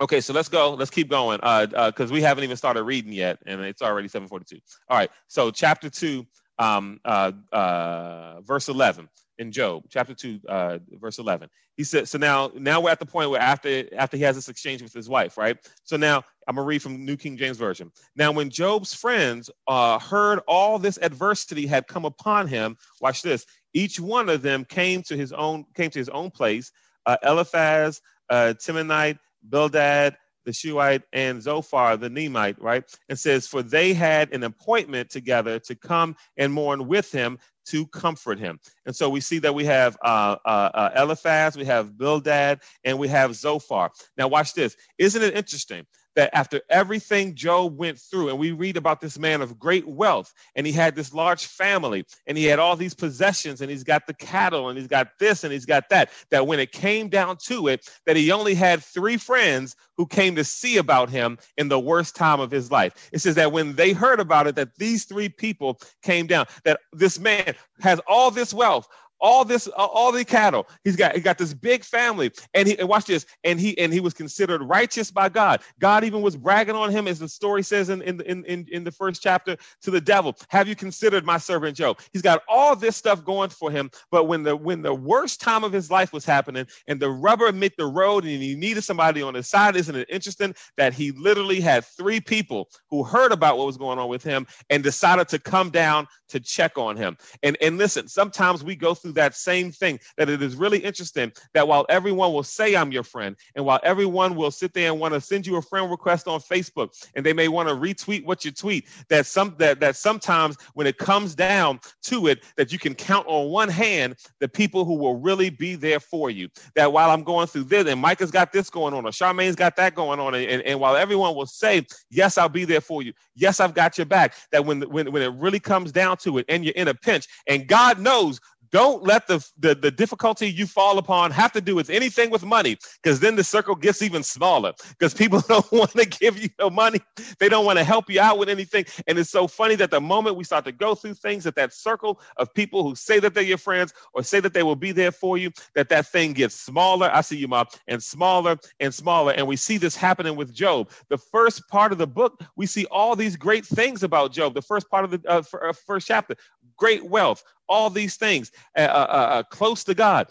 Okay, 0.00 0.20
so 0.20 0.32
let's 0.32 0.48
go. 0.48 0.74
Let's 0.74 0.90
keep 0.90 1.08
going 1.08 1.38
because 1.38 1.72
uh, 1.74 2.04
uh, 2.04 2.08
we 2.12 2.22
haven't 2.22 2.44
even 2.44 2.56
started 2.56 2.84
reading 2.84 3.12
yet, 3.12 3.38
and 3.46 3.60
it's 3.62 3.82
already 3.82 4.08
7:42. 4.08 4.60
All 4.88 4.96
right, 4.96 5.10
so 5.26 5.50
chapter 5.50 5.90
two, 5.90 6.24
um, 6.58 7.00
uh, 7.04 7.32
uh, 7.52 8.40
verse 8.42 8.68
11 8.68 9.08
in 9.38 9.52
Job, 9.52 9.84
chapter 9.88 10.14
two, 10.14 10.40
uh, 10.48 10.78
verse 10.92 11.18
11. 11.18 11.48
He 11.76 11.84
said, 11.84 12.08
so 12.08 12.18
now, 12.18 12.50
now 12.54 12.80
we're 12.80 12.90
at 12.90 12.98
the 12.98 13.06
point 13.06 13.30
where 13.30 13.40
after, 13.40 13.84
after 13.96 14.16
he 14.16 14.22
has 14.24 14.34
this 14.34 14.48
exchange 14.48 14.82
with 14.82 14.92
his 14.92 15.08
wife, 15.08 15.38
right? 15.38 15.56
So 15.84 15.96
now 15.96 16.24
I'm 16.48 16.56
gonna 16.56 16.66
read 16.66 16.82
from 16.82 17.04
New 17.04 17.16
King 17.16 17.36
James 17.36 17.56
Version. 17.56 17.92
Now, 18.16 18.32
when 18.32 18.50
Job's 18.50 18.94
friends 18.94 19.50
uh, 19.68 19.98
heard 19.98 20.40
all 20.48 20.78
this 20.78 20.98
adversity 21.02 21.66
had 21.66 21.86
come 21.86 22.04
upon 22.04 22.48
him, 22.48 22.76
watch 23.00 23.22
this. 23.22 23.46
Each 23.74 24.00
one 24.00 24.28
of 24.28 24.42
them 24.42 24.64
came 24.64 25.02
to 25.04 25.16
his 25.16 25.32
own 25.32 25.64
came 25.74 25.90
to 25.90 25.98
his 25.98 26.08
own 26.08 26.30
place. 26.30 26.72
Uh, 27.06 27.16
Eliphaz, 27.22 28.00
uh, 28.30 28.54
Temanite, 28.58 29.18
Bildad, 29.48 30.16
the 30.48 30.54
Shuhite, 30.54 31.02
and 31.12 31.42
Zophar, 31.42 31.98
the 31.98 32.08
Nemite, 32.08 32.56
right? 32.58 32.82
And 33.10 33.18
says, 33.18 33.46
For 33.46 33.62
they 33.62 33.92
had 33.92 34.32
an 34.32 34.44
appointment 34.44 35.10
together 35.10 35.58
to 35.58 35.74
come 35.74 36.16
and 36.38 36.50
mourn 36.50 36.88
with 36.88 37.12
him 37.12 37.38
to 37.66 37.86
comfort 37.88 38.38
him. 38.38 38.58
And 38.86 38.96
so 38.96 39.10
we 39.10 39.20
see 39.20 39.38
that 39.40 39.54
we 39.54 39.66
have 39.66 39.98
uh, 40.02 40.36
uh, 40.46 40.70
uh, 40.72 40.90
Eliphaz, 40.96 41.54
we 41.54 41.66
have 41.66 41.98
Bildad, 41.98 42.60
and 42.84 42.98
we 42.98 43.08
have 43.08 43.36
Zophar. 43.36 43.90
Now, 44.16 44.28
watch 44.28 44.54
this. 44.54 44.74
Isn't 44.96 45.22
it 45.22 45.36
interesting 45.36 45.84
that 46.18 46.36
after 46.36 46.60
everything 46.68 47.32
Job 47.36 47.78
went 47.78 47.96
through, 47.96 48.28
and 48.28 48.40
we 48.40 48.50
read 48.50 48.76
about 48.76 49.00
this 49.00 49.20
man 49.20 49.40
of 49.40 49.56
great 49.56 49.86
wealth, 49.86 50.34
and 50.56 50.66
he 50.66 50.72
had 50.72 50.96
this 50.96 51.14
large 51.14 51.46
family, 51.46 52.04
and 52.26 52.36
he 52.36 52.44
had 52.44 52.58
all 52.58 52.74
these 52.74 52.92
possessions, 52.92 53.60
and 53.60 53.70
he's 53.70 53.84
got 53.84 54.04
the 54.08 54.14
cattle, 54.14 54.68
and 54.68 54.76
he's 54.76 54.88
got 54.88 55.10
this, 55.20 55.44
and 55.44 55.52
he's 55.52 55.64
got 55.64 55.88
that, 55.90 56.10
that 56.30 56.48
when 56.48 56.58
it 56.58 56.72
came 56.72 57.08
down 57.08 57.36
to 57.36 57.68
it, 57.68 57.88
that 58.04 58.16
he 58.16 58.32
only 58.32 58.54
had 58.54 58.82
three 58.82 59.16
friends 59.16 59.76
who 59.96 60.06
came 60.06 60.34
to 60.34 60.42
see 60.42 60.76
about 60.76 61.08
him 61.08 61.38
in 61.56 61.68
the 61.68 61.78
worst 61.78 62.16
time 62.16 62.40
of 62.40 62.50
his 62.50 62.68
life. 62.68 63.08
It 63.12 63.20
says 63.20 63.36
that 63.36 63.52
when 63.52 63.76
they 63.76 63.92
heard 63.92 64.18
about 64.18 64.48
it, 64.48 64.56
that 64.56 64.74
these 64.74 65.04
three 65.04 65.28
people 65.28 65.80
came 66.02 66.26
down, 66.26 66.46
that 66.64 66.80
this 66.92 67.20
man 67.20 67.54
has 67.80 68.00
all 68.08 68.32
this 68.32 68.52
wealth, 68.52 68.88
all 69.20 69.44
this, 69.44 69.66
all 69.68 70.12
the 70.12 70.24
cattle. 70.24 70.68
He's 70.84 70.96
got 70.96 71.14
he 71.14 71.20
got 71.20 71.38
this 71.38 71.54
big 71.54 71.84
family, 71.84 72.30
and 72.54 72.68
he 72.68 72.78
and 72.78 72.88
watch 72.88 73.06
this, 73.06 73.26
and 73.44 73.58
he 73.58 73.76
and 73.78 73.92
he 73.92 74.00
was 74.00 74.14
considered 74.14 74.62
righteous 74.62 75.10
by 75.10 75.28
God. 75.28 75.60
God 75.78 76.04
even 76.04 76.22
was 76.22 76.36
bragging 76.36 76.74
on 76.74 76.90
him, 76.90 77.08
as 77.08 77.18
the 77.18 77.28
story 77.28 77.62
says 77.62 77.88
in 77.88 78.02
in 78.02 78.20
in 78.22 78.66
in 78.70 78.84
the 78.84 78.92
first 78.92 79.22
chapter 79.22 79.56
to 79.82 79.90
the 79.90 80.00
devil. 80.00 80.36
Have 80.48 80.68
you 80.68 80.74
considered 80.74 81.24
my 81.24 81.38
servant 81.38 81.76
Job? 81.76 82.00
He's 82.12 82.22
got 82.22 82.42
all 82.48 82.76
this 82.76 82.96
stuff 82.96 83.24
going 83.24 83.50
for 83.50 83.70
him, 83.70 83.90
but 84.10 84.24
when 84.24 84.42
the 84.42 84.56
when 84.56 84.82
the 84.82 84.94
worst 84.94 85.40
time 85.40 85.64
of 85.64 85.72
his 85.72 85.90
life 85.90 86.12
was 86.12 86.24
happening, 86.24 86.66
and 86.86 87.00
the 87.00 87.10
rubber 87.10 87.52
met 87.52 87.72
the 87.76 87.86
road, 87.86 88.24
and 88.24 88.42
he 88.42 88.54
needed 88.54 88.82
somebody 88.82 89.22
on 89.22 89.34
his 89.34 89.48
side, 89.48 89.76
isn't 89.76 89.96
it 89.96 90.08
interesting 90.10 90.54
that 90.76 90.94
he 90.94 91.10
literally 91.12 91.60
had 91.60 91.84
three 91.84 92.20
people 92.20 92.68
who 92.90 93.02
heard 93.02 93.32
about 93.32 93.58
what 93.58 93.66
was 93.66 93.76
going 93.76 93.98
on 93.98 94.08
with 94.08 94.22
him 94.22 94.46
and 94.70 94.82
decided 94.82 95.28
to 95.28 95.38
come 95.38 95.70
down 95.70 96.06
to 96.28 96.40
check 96.40 96.76
on 96.76 96.96
him. 96.96 97.16
And 97.42 97.56
and 97.60 97.78
listen, 97.78 98.08
sometimes 98.08 98.62
we 98.62 98.76
go 98.76 98.94
through 98.94 99.07
through 99.08 99.14
that 99.14 99.34
same 99.34 99.72
thing. 99.72 99.98
That 100.16 100.28
it 100.28 100.42
is 100.42 100.56
really 100.56 100.78
interesting 100.78 101.32
that 101.54 101.66
while 101.66 101.86
everyone 101.88 102.32
will 102.32 102.42
say 102.42 102.76
I'm 102.76 102.92
your 102.92 103.02
friend, 103.02 103.36
and 103.54 103.64
while 103.64 103.80
everyone 103.82 104.36
will 104.36 104.50
sit 104.50 104.74
there 104.74 104.90
and 104.90 105.00
want 105.00 105.14
to 105.14 105.20
send 105.20 105.46
you 105.46 105.56
a 105.56 105.62
friend 105.62 105.90
request 105.90 106.28
on 106.28 106.40
Facebook, 106.40 106.90
and 107.14 107.24
they 107.24 107.32
may 107.32 107.48
want 107.48 107.68
to 107.68 107.74
retweet 107.74 108.24
what 108.24 108.44
you 108.44 108.50
tweet, 108.50 108.86
that 109.08 109.26
some 109.26 109.54
that 109.58 109.80
that 109.80 109.96
sometimes 109.96 110.56
when 110.74 110.86
it 110.86 110.98
comes 110.98 111.34
down 111.34 111.80
to 112.02 112.26
it, 112.26 112.44
that 112.56 112.72
you 112.72 112.78
can 112.78 112.94
count 112.94 113.26
on 113.26 113.50
one 113.50 113.68
hand 113.68 114.16
the 114.40 114.48
people 114.48 114.84
who 114.84 114.94
will 114.94 115.16
really 115.16 115.50
be 115.50 115.74
there 115.74 116.00
for 116.00 116.30
you. 116.30 116.48
That 116.74 116.92
while 116.92 117.10
I'm 117.10 117.22
going 117.22 117.46
through 117.46 117.64
this, 117.64 117.86
and 117.88 118.00
Micah's 118.00 118.30
got 118.30 118.52
this 118.52 118.68
going 118.68 118.94
on, 118.94 119.06
or 119.06 119.12
Charmaine's 119.12 119.56
got 119.56 119.76
that 119.76 119.94
going 119.94 120.20
on, 120.20 120.34
and, 120.34 120.62
and 120.62 120.80
while 120.80 120.96
everyone 120.96 121.34
will 121.34 121.46
say, 121.46 121.86
Yes, 122.10 122.36
I'll 122.36 122.48
be 122.48 122.64
there 122.64 122.80
for 122.80 123.02
you, 123.02 123.12
yes, 123.34 123.60
I've 123.60 123.74
got 123.74 123.96
your 123.96 124.06
back, 124.06 124.34
that 124.52 124.64
when 124.64 124.82
when 124.82 125.10
when 125.12 125.22
it 125.22 125.32
really 125.34 125.60
comes 125.60 125.92
down 125.92 126.18
to 126.18 126.38
it 126.38 126.44
and 126.48 126.64
you're 126.64 126.74
in 126.74 126.88
a 126.88 126.94
pinch, 126.94 127.26
and 127.46 127.66
God 127.66 127.98
knows 127.98 128.40
don't 128.70 129.02
let 129.02 129.26
the, 129.26 129.46
the, 129.58 129.74
the 129.74 129.90
difficulty 129.90 130.50
you 130.50 130.66
fall 130.66 130.98
upon 130.98 131.30
have 131.30 131.52
to 131.52 131.60
do 131.60 131.74
with 131.74 131.90
anything 131.90 132.30
with 132.30 132.44
money, 132.44 132.76
because 133.02 133.20
then 133.20 133.36
the 133.36 133.44
circle 133.44 133.74
gets 133.74 134.02
even 134.02 134.22
smaller. 134.22 134.72
Because 134.90 135.14
people 135.14 135.40
don't 135.48 135.70
want 135.72 135.92
to 135.92 136.04
give 136.06 136.38
you 136.38 136.48
no 136.58 136.70
money, 136.70 137.00
they 137.38 137.48
don't 137.48 137.64
want 137.64 137.78
to 137.78 137.84
help 137.84 138.10
you 138.10 138.20
out 138.20 138.38
with 138.38 138.48
anything. 138.48 138.84
And 139.06 139.18
it's 139.18 139.30
so 139.30 139.46
funny 139.46 139.74
that 139.76 139.90
the 139.90 140.00
moment 140.00 140.36
we 140.36 140.44
start 140.44 140.64
to 140.64 140.72
go 140.72 140.94
through 140.94 141.14
things, 141.14 141.44
that 141.44 141.54
that 141.56 141.72
circle 141.72 142.20
of 142.36 142.52
people 142.54 142.82
who 142.82 142.94
say 142.94 143.18
that 143.20 143.34
they're 143.34 143.42
your 143.42 143.58
friends 143.58 143.92
or 144.14 144.22
say 144.22 144.40
that 144.40 144.54
they 144.54 144.62
will 144.62 144.76
be 144.76 144.92
there 144.92 145.12
for 145.12 145.38
you, 145.38 145.50
that 145.74 145.88
that 145.88 146.06
thing 146.06 146.32
gets 146.32 146.54
smaller. 146.54 147.10
I 147.12 147.20
see 147.20 147.36
you, 147.36 147.48
Mom, 147.48 147.66
and 147.86 148.02
smaller 148.02 148.56
and 148.80 148.92
smaller. 148.92 149.32
And 149.32 149.46
we 149.46 149.56
see 149.56 149.78
this 149.78 149.96
happening 149.96 150.36
with 150.36 150.52
Job. 150.54 150.90
The 151.08 151.18
first 151.18 151.66
part 151.68 151.92
of 151.92 151.98
the 151.98 152.06
book, 152.06 152.40
we 152.56 152.66
see 152.66 152.86
all 152.86 153.16
these 153.16 153.36
great 153.36 153.64
things 153.64 154.02
about 154.02 154.32
Job. 154.32 154.54
The 154.54 154.62
first 154.62 154.90
part 154.90 155.04
of 155.04 155.10
the 155.10 155.20
uh, 155.28 155.42
uh 155.62 155.72
first 155.72 156.06
chapter, 156.06 156.36
great 156.78 157.04
wealth, 157.04 157.44
all 157.68 157.90
these 157.90 158.16
things, 158.16 158.50
uh, 158.76 158.80
uh, 158.80 159.06
uh, 159.08 159.12
uh, 159.12 159.42
close 159.44 159.84
to 159.84 159.94
God. 159.94 160.28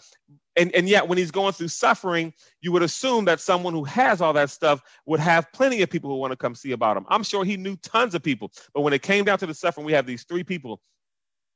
And, 0.56 0.74
and 0.74 0.88
yet, 0.88 1.06
when 1.06 1.18
he's 1.18 1.30
going 1.30 1.52
through 1.52 1.68
suffering, 1.68 2.34
you 2.60 2.72
would 2.72 2.82
assume 2.82 3.26
that 3.26 3.38
someone 3.38 3.74
who 3.74 3.84
has 3.84 4.20
all 4.20 4.32
that 4.32 4.50
stuff 4.50 4.82
would 5.06 5.20
have 5.20 5.52
plenty 5.52 5.82
of 5.82 5.90
people 5.90 6.10
who 6.10 6.16
want 6.16 6.32
to 6.32 6.36
come 6.36 6.56
see 6.56 6.72
about 6.72 6.96
him. 6.96 7.06
I'm 7.08 7.22
sure 7.22 7.44
he 7.44 7.56
knew 7.56 7.76
tons 7.76 8.16
of 8.16 8.24
people. 8.24 8.50
But 8.74 8.80
when 8.80 8.92
it 8.92 9.02
came 9.02 9.24
down 9.24 9.38
to 9.38 9.46
the 9.46 9.54
suffering, 9.54 9.86
we 9.86 9.92
have 9.92 10.04
these 10.04 10.24
three 10.24 10.42
people 10.42 10.80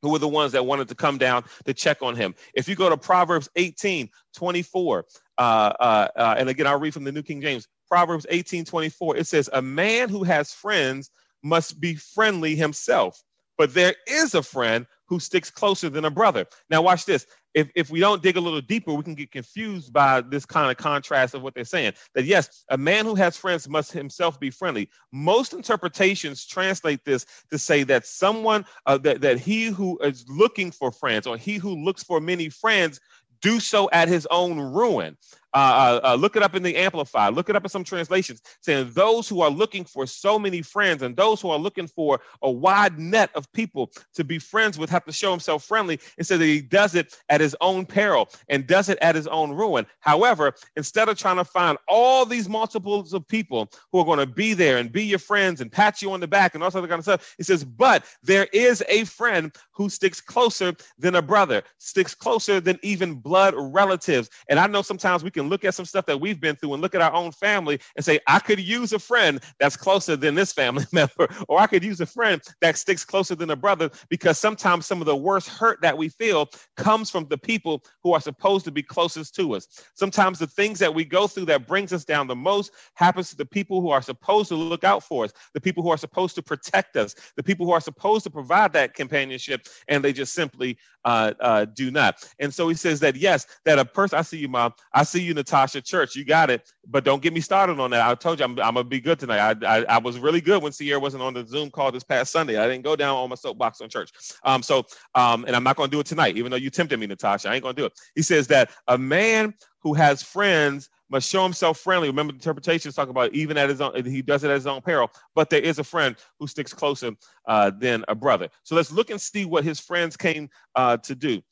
who 0.03 0.11
were 0.11 0.19
the 0.19 0.29
ones 0.29 0.53
that 0.53 0.67
wanted 0.67 0.89
to 0.89 0.95
come 0.95 1.19
down 1.19 1.45
to 1.65 1.75
check 1.75 2.03
on 2.03 2.15
him. 2.15 2.35
If 2.55 2.69
you 2.69 2.77
go 2.77 2.89
to 2.89 2.97
Proverbs 2.97 3.49
18, 3.57 4.09
24, 4.35 5.05
uh, 5.39 5.41
uh, 5.41 6.09
uh, 6.15 6.35
and 6.39 6.49
again, 6.49 6.67
I'll 6.67 6.79
read 6.79 6.95
from 6.95 7.05
the 7.05 7.13
New 7.13 7.23
King 7.23 7.41
James, 7.41 7.67
Proverbs 7.89 8.27
18, 8.29 8.65
24, 8.65 9.17
it 9.17 9.27
says, 9.27 9.49
A 9.53 9.63
man 9.63 10.09
who 10.09 10.25
has 10.25 10.53
friends 10.53 11.11
must 11.43 11.81
be 11.81 11.95
friendly 11.95 12.55
himself, 12.55 13.23
but 13.59 13.75
there 13.75 13.95
is 14.07 14.35
a 14.35 14.43
friend 14.43 14.87
who 15.07 15.21
sticks 15.21 15.51
closer 15.51 15.91
than 15.91 16.07
a 16.07 16.11
brother. 16.11 16.47
Now, 16.71 16.81
watch 16.83 17.05
this. 17.05 17.27
If, 17.55 17.71
if 17.77 17.91
we 17.91 18.01
don't 18.01 18.23
dig 18.23 18.39
a 18.39 18.41
little 18.41 18.63
deeper, 18.63 18.95
we 18.95 19.03
can 19.03 19.15
get 19.15 19.31
confused 19.31 19.93
by 19.93 20.23
this 20.23 20.47
kind 20.47 20.71
of 20.71 20.79
contrast 20.79 21.35
of 21.35 21.43
what 21.43 21.55
they're 21.55 21.65
saying. 21.65 21.93
That 22.15 22.25
yes, 22.25 22.65
a 22.71 22.79
man 22.79 23.05
who 23.05 23.15
has 23.17 23.37
friends 23.37 23.69
must 23.69 23.93
himself 23.93 24.41
be 24.41 24.49
friendly. 24.49 24.89
Most 25.13 25.53
interpretations 25.53 26.47
translate 26.47 27.05
this 27.05 27.27
to 27.51 27.59
say 27.59 27.83
that 27.85 28.07
someone, 28.07 28.65
uh, 28.87 28.97
that, 28.99 29.21
that 29.21 29.39
he 29.39 29.67
who 29.67 29.99
is 29.99 30.25
looking 30.29 30.71
for 30.71 30.91
friends 30.91 31.27
or 31.27 31.37
he 31.37 31.57
who 31.57 31.75
looks 31.75 32.03
for 32.03 32.21
many 32.21 32.49
friends 32.49 32.99
do 33.43 33.61
so 33.61 33.91
at 33.93 34.09
his 34.09 34.27
own 34.31 34.59
ruin. 34.59 35.19
Uh, 35.55 36.01
uh, 36.03 36.09
uh, 36.09 36.15
look 36.15 36.37
it 36.37 36.43
up 36.43 36.55
in 36.55 36.63
the 36.63 36.77
Amplify. 36.77 37.29
Look 37.29 37.51
it 37.51 37.57
up 37.57 37.65
in 37.65 37.69
some 37.69 37.85
translations, 37.85 38.43
saying 38.61 38.91
those 38.93 39.29
who 39.29 39.41
are 39.43 39.51
looking 39.51 39.85
for 39.85 40.07
so 40.07 40.39
many 40.39 40.63
friends 40.63 41.03
and 41.03 41.15
those 41.15 41.41
who 41.41 41.51
are 41.51 41.59
looking 41.59 41.87
for 41.87 42.21
a 42.43 42.51
wide 42.51 42.99
net 42.99 43.31
of 43.35 43.53
people 43.53 43.93
to 44.15 44.25
be 44.25 44.39
friends 44.39 44.79
with 44.79 44.89
have 44.91 45.05
to 45.05 45.13
show 45.13 45.31
himself 45.31 45.65
friendly. 45.65 46.01
And 46.17 46.27
so 46.27 46.39
that 46.39 46.45
he 46.45 46.61
does 46.61 46.95
it 46.95 47.17
at 47.29 47.41
his 47.41 47.57
own 47.61 47.85
peril 47.85 48.31
and 48.49 48.67
does 48.67 48.89
it 48.89 48.99
at 49.03 49.15
his 49.15 49.27
own 49.27 49.53
ruin. 49.53 49.87
However, 50.01 50.55
instead 50.77 51.09
of 51.09 51.19
trying 51.19 51.37
to 51.37 51.45
find 51.45 51.77
all 51.87 52.25
these 52.25 52.49
multiples 52.49 53.13
of 53.13 53.27
people 53.29 53.71
who 53.91 53.99
are 53.99 54.05
going 54.05 54.19
to 54.19 54.27
be 54.27 54.55
there 54.55 54.79
and 54.79 54.91
be 54.91 55.05
your 55.05 55.19
friends 55.19 55.61
and 55.61 55.71
pat 55.71 56.01
you 56.01 56.13
on 56.13 56.21
the 56.21 56.29
back 56.29 56.55
and 56.55 56.65
all 56.65 56.71
that 56.71 56.81
kind 56.81 56.93
of 56.93 57.05
stuff, 57.05 57.35
he 57.37 57.43
says, 57.43 57.65
but 57.65 58.05
there 58.23 58.49
is 58.53 58.83
a 58.89 59.05
friend 59.05 59.55
who 59.73 59.89
sticks 59.89 60.21
closer 60.21 60.75
than 60.99 61.17
a 61.17 61.23
brother, 61.23 61.63
sticks 61.79 62.15
closer 62.15 62.61
than 62.61 62.79
even 62.83 63.15
blood 63.15 63.55
relatives. 63.57 64.31
And 64.49 64.59
I 64.59 64.67
know 64.67 64.83
sometimes 64.83 65.23
we 65.23 65.31
can 65.31 65.42
look 65.49 65.65
at 65.65 65.75
some 65.75 65.85
stuff 65.85 66.07
that 66.07 66.21
we've 66.21 66.41
been 66.41 66.57
through 66.57 66.75
and 66.75 66.83
look 66.83 66.95
at 66.95 67.01
our 67.01 67.13
own 67.13 67.33
family 67.33 67.81
and 67.97 68.05
say, 68.05 68.21
I 68.27 68.39
could 68.39 68.61
use 68.61 68.93
a 68.93 68.99
friend 68.99 69.41
that's 69.59 69.77
closer 69.77 70.17
than 70.17 70.35
this 70.35 70.53
family 70.53 70.85
member, 70.93 71.29
or 71.49 71.59
I 71.59 71.67
could 71.67 71.85
use 71.85 72.01
a 72.01 72.07
friend 72.07 72.41
that 72.61 72.77
sticks 72.77 73.05
closer 73.05 73.35
than 73.35 73.51
a 73.51 73.57
brother, 73.57 73.91
because 74.09 74.39
sometimes 74.39 74.87
some 74.87 75.01
of 75.01 75.07
the 75.07 75.17
worst 75.17 75.49
hurt 75.49 75.81
that 75.83 75.97
we 75.97 76.09
feel 76.09 76.49
comes 76.77 77.11
from 77.11 77.27
the 77.29 77.39
people 77.39 77.85
who 78.03 78.13
are 78.13 78.21
supposed 78.21 78.65
to 78.65 78.71
be 78.71 78.83
closest 78.83 79.35
to 79.37 79.55
us. 79.55 79.67
Sometimes 79.95 80.39
the 80.39 80.47
things 80.47 80.79
that 80.79 80.95
we 80.95 81.05
go 81.05 81.27
through 81.27 81.47
that 81.47 81.67
brings 81.67 81.93
us 81.93 82.05
down 82.05 82.27
the 82.27 82.37
most 82.37 82.73
happens 82.95 83.31
to 83.31 83.37
the 83.37 83.47
people 83.47 83.81
who 83.81 83.91
are 83.91 84.03
supposed 84.03 84.49
to 84.49 84.57
look 84.57 84.85
out 84.85 85.03
for 85.03 85.25
us, 85.25 85.33
the 85.55 85.61
people 85.61 85.83
who 85.83 85.91
are 85.91 85.97
supposed 85.97 86.35
to 86.35 86.43
protect 86.43 86.97
us, 86.97 87.15
the 87.37 87.43
people 87.43 87.67
who 87.67 87.73
are 87.73 87.81
supposed 87.81 88.25
to 88.25 88.31
provide 88.31 88.73
that 88.73 88.95
companionship, 88.95 89.67
and 89.89 90.05
they 90.05 90.13
just 90.13 90.35
simply 90.35 90.79
uh, 91.05 91.33
uh, 91.41 91.65
do 91.67 91.91
not. 91.91 92.29
And 92.39 92.53
so 92.53 92.69
he 92.69 92.75
says 92.75 93.01
that 93.01 93.17
yes, 93.17 93.47
that 93.65 93.79
a 93.79 93.85
person. 93.85 94.19
I 94.19 94.23
see 94.23 94.39
you, 94.39 94.49
mom. 94.49 94.75
I 94.93 95.05
see 95.05 95.23
you, 95.23 95.35
Natasha 95.35 95.81
Church. 95.81 96.17
You 96.17 96.25
got 96.25 96.51
it. 96.51 96.71
But 96.87 97.05
don't 97.05 97.23
get 97.23 97.33
me 97.33 97.41
started 97.41 97.81
on 97.81 97.91
that. 97.91 98.07
I 98.07 98.15
told 98.15 98.39
you 98.39 98.45
I'm, 98.45 98.59
I'm 98.61 98.75
gonna 98.75 98.85
be 98.85 99.01
good 99.01 99.19
tonight. 99.19 99.63
I, 99.63 99.79
I, 99.79 99.85
I 99.85 99.99
was 99.99 100.19
really 100.19 100.41
good 100.41 100.63
when 100.63 100.73
Sierra 100.73 101.01
wasn't 101.01 101.23
on 101.23 101.35
the 101.35 101.47
Zoom 101.47 101.71
call 101.71 101.93
this 101.93 102.05
past 102.05 102.33
Sunday. 102.33 102.59
I 102.59 102.67
didn't 102.69 102.85
go 102.85 102.97
down 102.97 103.17
on 103.17 103.29
my 103.29 103.37
soapbox 103.37 103.81
on 103.81 103.89
church. 103.89 104.11
Um, 104.45 104.63
so 104.63 104.85
um, 105.15 105.45
and 105.47 105.57
I'm 105.57 105.65
not 105.65 105.77
gonna 105.77 105.89
do 105.91 106.01
it 106.01 106.07
tonight, 106.07 106.37
even 106.37 106.51
though 106.51 106.57
you 106.57 106.71
tempted 106.71 106.99
me, 106.99 107.07
Natasha. 107.07 107.49
I 107.49 107.55
ain't 107.55 107.63
gonna 107.63 107.75
do 107.75 107.87
it. 107.87 107.93
He 108.15 108.23
says 108.23 108.47
that 108.49 108.71
a 108.89 108.99
man 108.99 109.55
who 109.81 109.95
has 109.95 110.23
friends 110.23 110.89
must 111.13 111.29
show 111.29 111.43
himself 111.43 111.79
friendly. 111.79 112.09
Remember, 112.09 112.33
the 112.33 112.39
interpretations 112.39 112.95
talk 112.95 113.11
about 113.11 113.33
even 113.35 113.57
at 113.59 113.69
his 113.69 113.81
own, 113.81 114.05
he 114.05 114.23
does 114.23 114.43
it 114.43 114.49
at 114.49 114.55
his 114.55 114.67
own 114.67 114.81
peril, 114.81 115.11
but 115.35 115.51
there 115.51 115.61
is 115.61 115.79
a 115.79 115.85
friend 115.85 116.17
who 116.41 116.47
sticks 116.47 116.73
closer 116.73 117.13
uh, 117.47 117.71
than 117.71 118.05
a 118.09 118.15
brother. 118.15 118.49
So 118.65 118.75
let's 118.75 118.91
look 118.91 119.11
and 119.11 119.21
see 119.21 119.45
what 119.45 119.63
his 119.63 119.79
friends 119.79 120.17
came 120.17 120.49
uh, 120.75 120.97
to 120.97 121.15
do. 121.15 121.43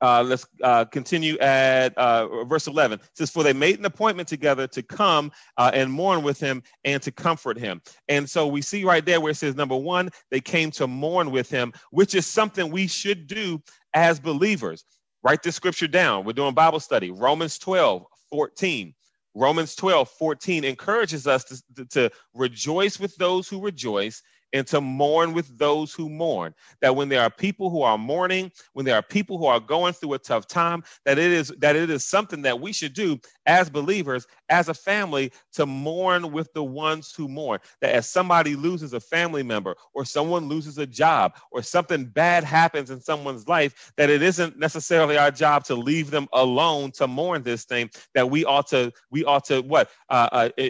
Uh, 0.00 0.22
let's 0.22 0.46
uh, 0.62 0.84
continue 0.84 1.38
at 1.38 1.96
uh, 1.96 2.44
verse 2.44 2.66
11. 2.66 2.98
It 2.98 3.08
says, 3.14 3.30
For 3.30 3.42
they 3.42 3.54
made 3.54 3.78
an 3.78 3.86
appointment 3.86 4.28
together 4.28 4.66
to 4.66 4.82
come 4.82 5.32
uh, 5.56 5.70
and 5.72 5.90
mourn 5.90 6.22
with 6.22 6.38
him 6.38 6.62
and 6.84 7.00
to 7.02 7.12
comfort 7.12 7.56
him. 7.56 7.80
And 8.08 8.28
so 8.28 8.46
we 8.46 8.60
see 8.60 8.84
right 8.84 9.06
there 9.06 9.20
where 9.20 9.30
it 9.30 9.36
says, 9.36 9.54
number 9.54 9.76
one, 9.76 10.10
they 10.30 10.40
came 10.40 10.70
to 10.72 10.86
mourn 10.86 11.30
with 11.30 11.48
him, 11.48 11.72
which 11.90 12.14
is 12.14 12.26
something 12.26 12.70
we 12.70 12.86
should 12.86 13.26
do 13.26 13.62
as 13.94 14.20
believers. 14.20 14.84
Write 15.22 15.42
this 15.42 15.56
scripture 15.56 15.88
down. 15.88 16.26
We're 16.26 16.34
doing 16.34 16.52
Bible 16.52 16.80
study. 16.80 17.10
Romans 17.10 17.58
12, 17.58 18.04
14. 18.34 18.92
Romans 19.36 19.76
12, 19.76 20.10
14 20.10 20.64
encourages 20.64 21.28
us 21.28 21.44
to, 21.44 21.84
to, 21.86 22.10
rejoice 22.34 22.98
with 22.98 23.14
those 23.14 23.48
who 23.48 23.60
rejoice 23.60 24.22
and 24.54 24.66
to 24.68 24.80
mourn 24.80 25.34
with 25.34 25.58
those 25.58 25.92
who 25.92 26.08
mourn. 26.08 26.54
That 26.80 26.94
when 26.96 27.08
there 27.08 27.20
are 27.20 27.28
people 27.28 27.68
who 27.68 27.82
are 27.82 27.98
mourning, 27.98 28.52
when 28.72 28.86
there 28.86 28.94
are 28.94 29.02
people 29.02 29.36
who 29.36 29.46
are 29.46 29.60
going 29.60 29.92
through 29.92 30.14
a 30.14 30.18
tough 30.18 30.46
time, 30.46 30.84
that 31.04 31.18
it 31.18 31.32
is 31.32 31.52
that 31.58 31.76
it 31.76 31.90
is 31.90 32.04
something 32.04 32.40
that 32.42 32.58
we 32.58 32.72
should 32.72 32.94
do 32.94 33.18
as 33.46 33.68
believers, 33.68 34.26
as 34.48 34.68
a 34.68 34.74
family, 34.74 35.32
to 35.52 35.66
mourn 35.66 36.30
with 36.32 36.52
the 36.54 36.62
ones 36.62 37.12
who 37.14 37.28
mourn. 37.28 37.58
That 37.80 37.94
as 37.94 38.08
somebody 38.08 38.54
loses 38.54 38.92
a 38.94 39.00
family 39.00 39.42
member 39.42 39.74
or 39.92 40.04
someone 40.04 40.48
loses 40.48 40.78
a 40.78 40.86
job 40.86 41.34
or 41.50 41.60
something 41.62 42.04
bad 42.04 42.44
happens 42.44 42.90
in 42.90 43.00
someone's 43.00 43.48
life, 43.48 43.92
that 43.96 44.08
it 44.08 44.22
isn't 44.22 44.56
necessarily 44.56 45.18
our 45.18 45.32
job 45.32 45.64
to 45.64 45.74
leave 45.74 46.12
them 46.12 46.28
alone 46.32 46.92
to 46.92 47.08
mourn 47.08 47.42
this 47.42 47.64
thing. 47.64 47.90
That 48.14 48.30
we 48.30 48.44
ought 48.44 48.68
to 48.68 48.92
we 49.10 49.24
ought 49.24 49.44
to 49.46 49.62
what 49.62 49.90
uh, 50.10 50.48
uh, 50.56 50.68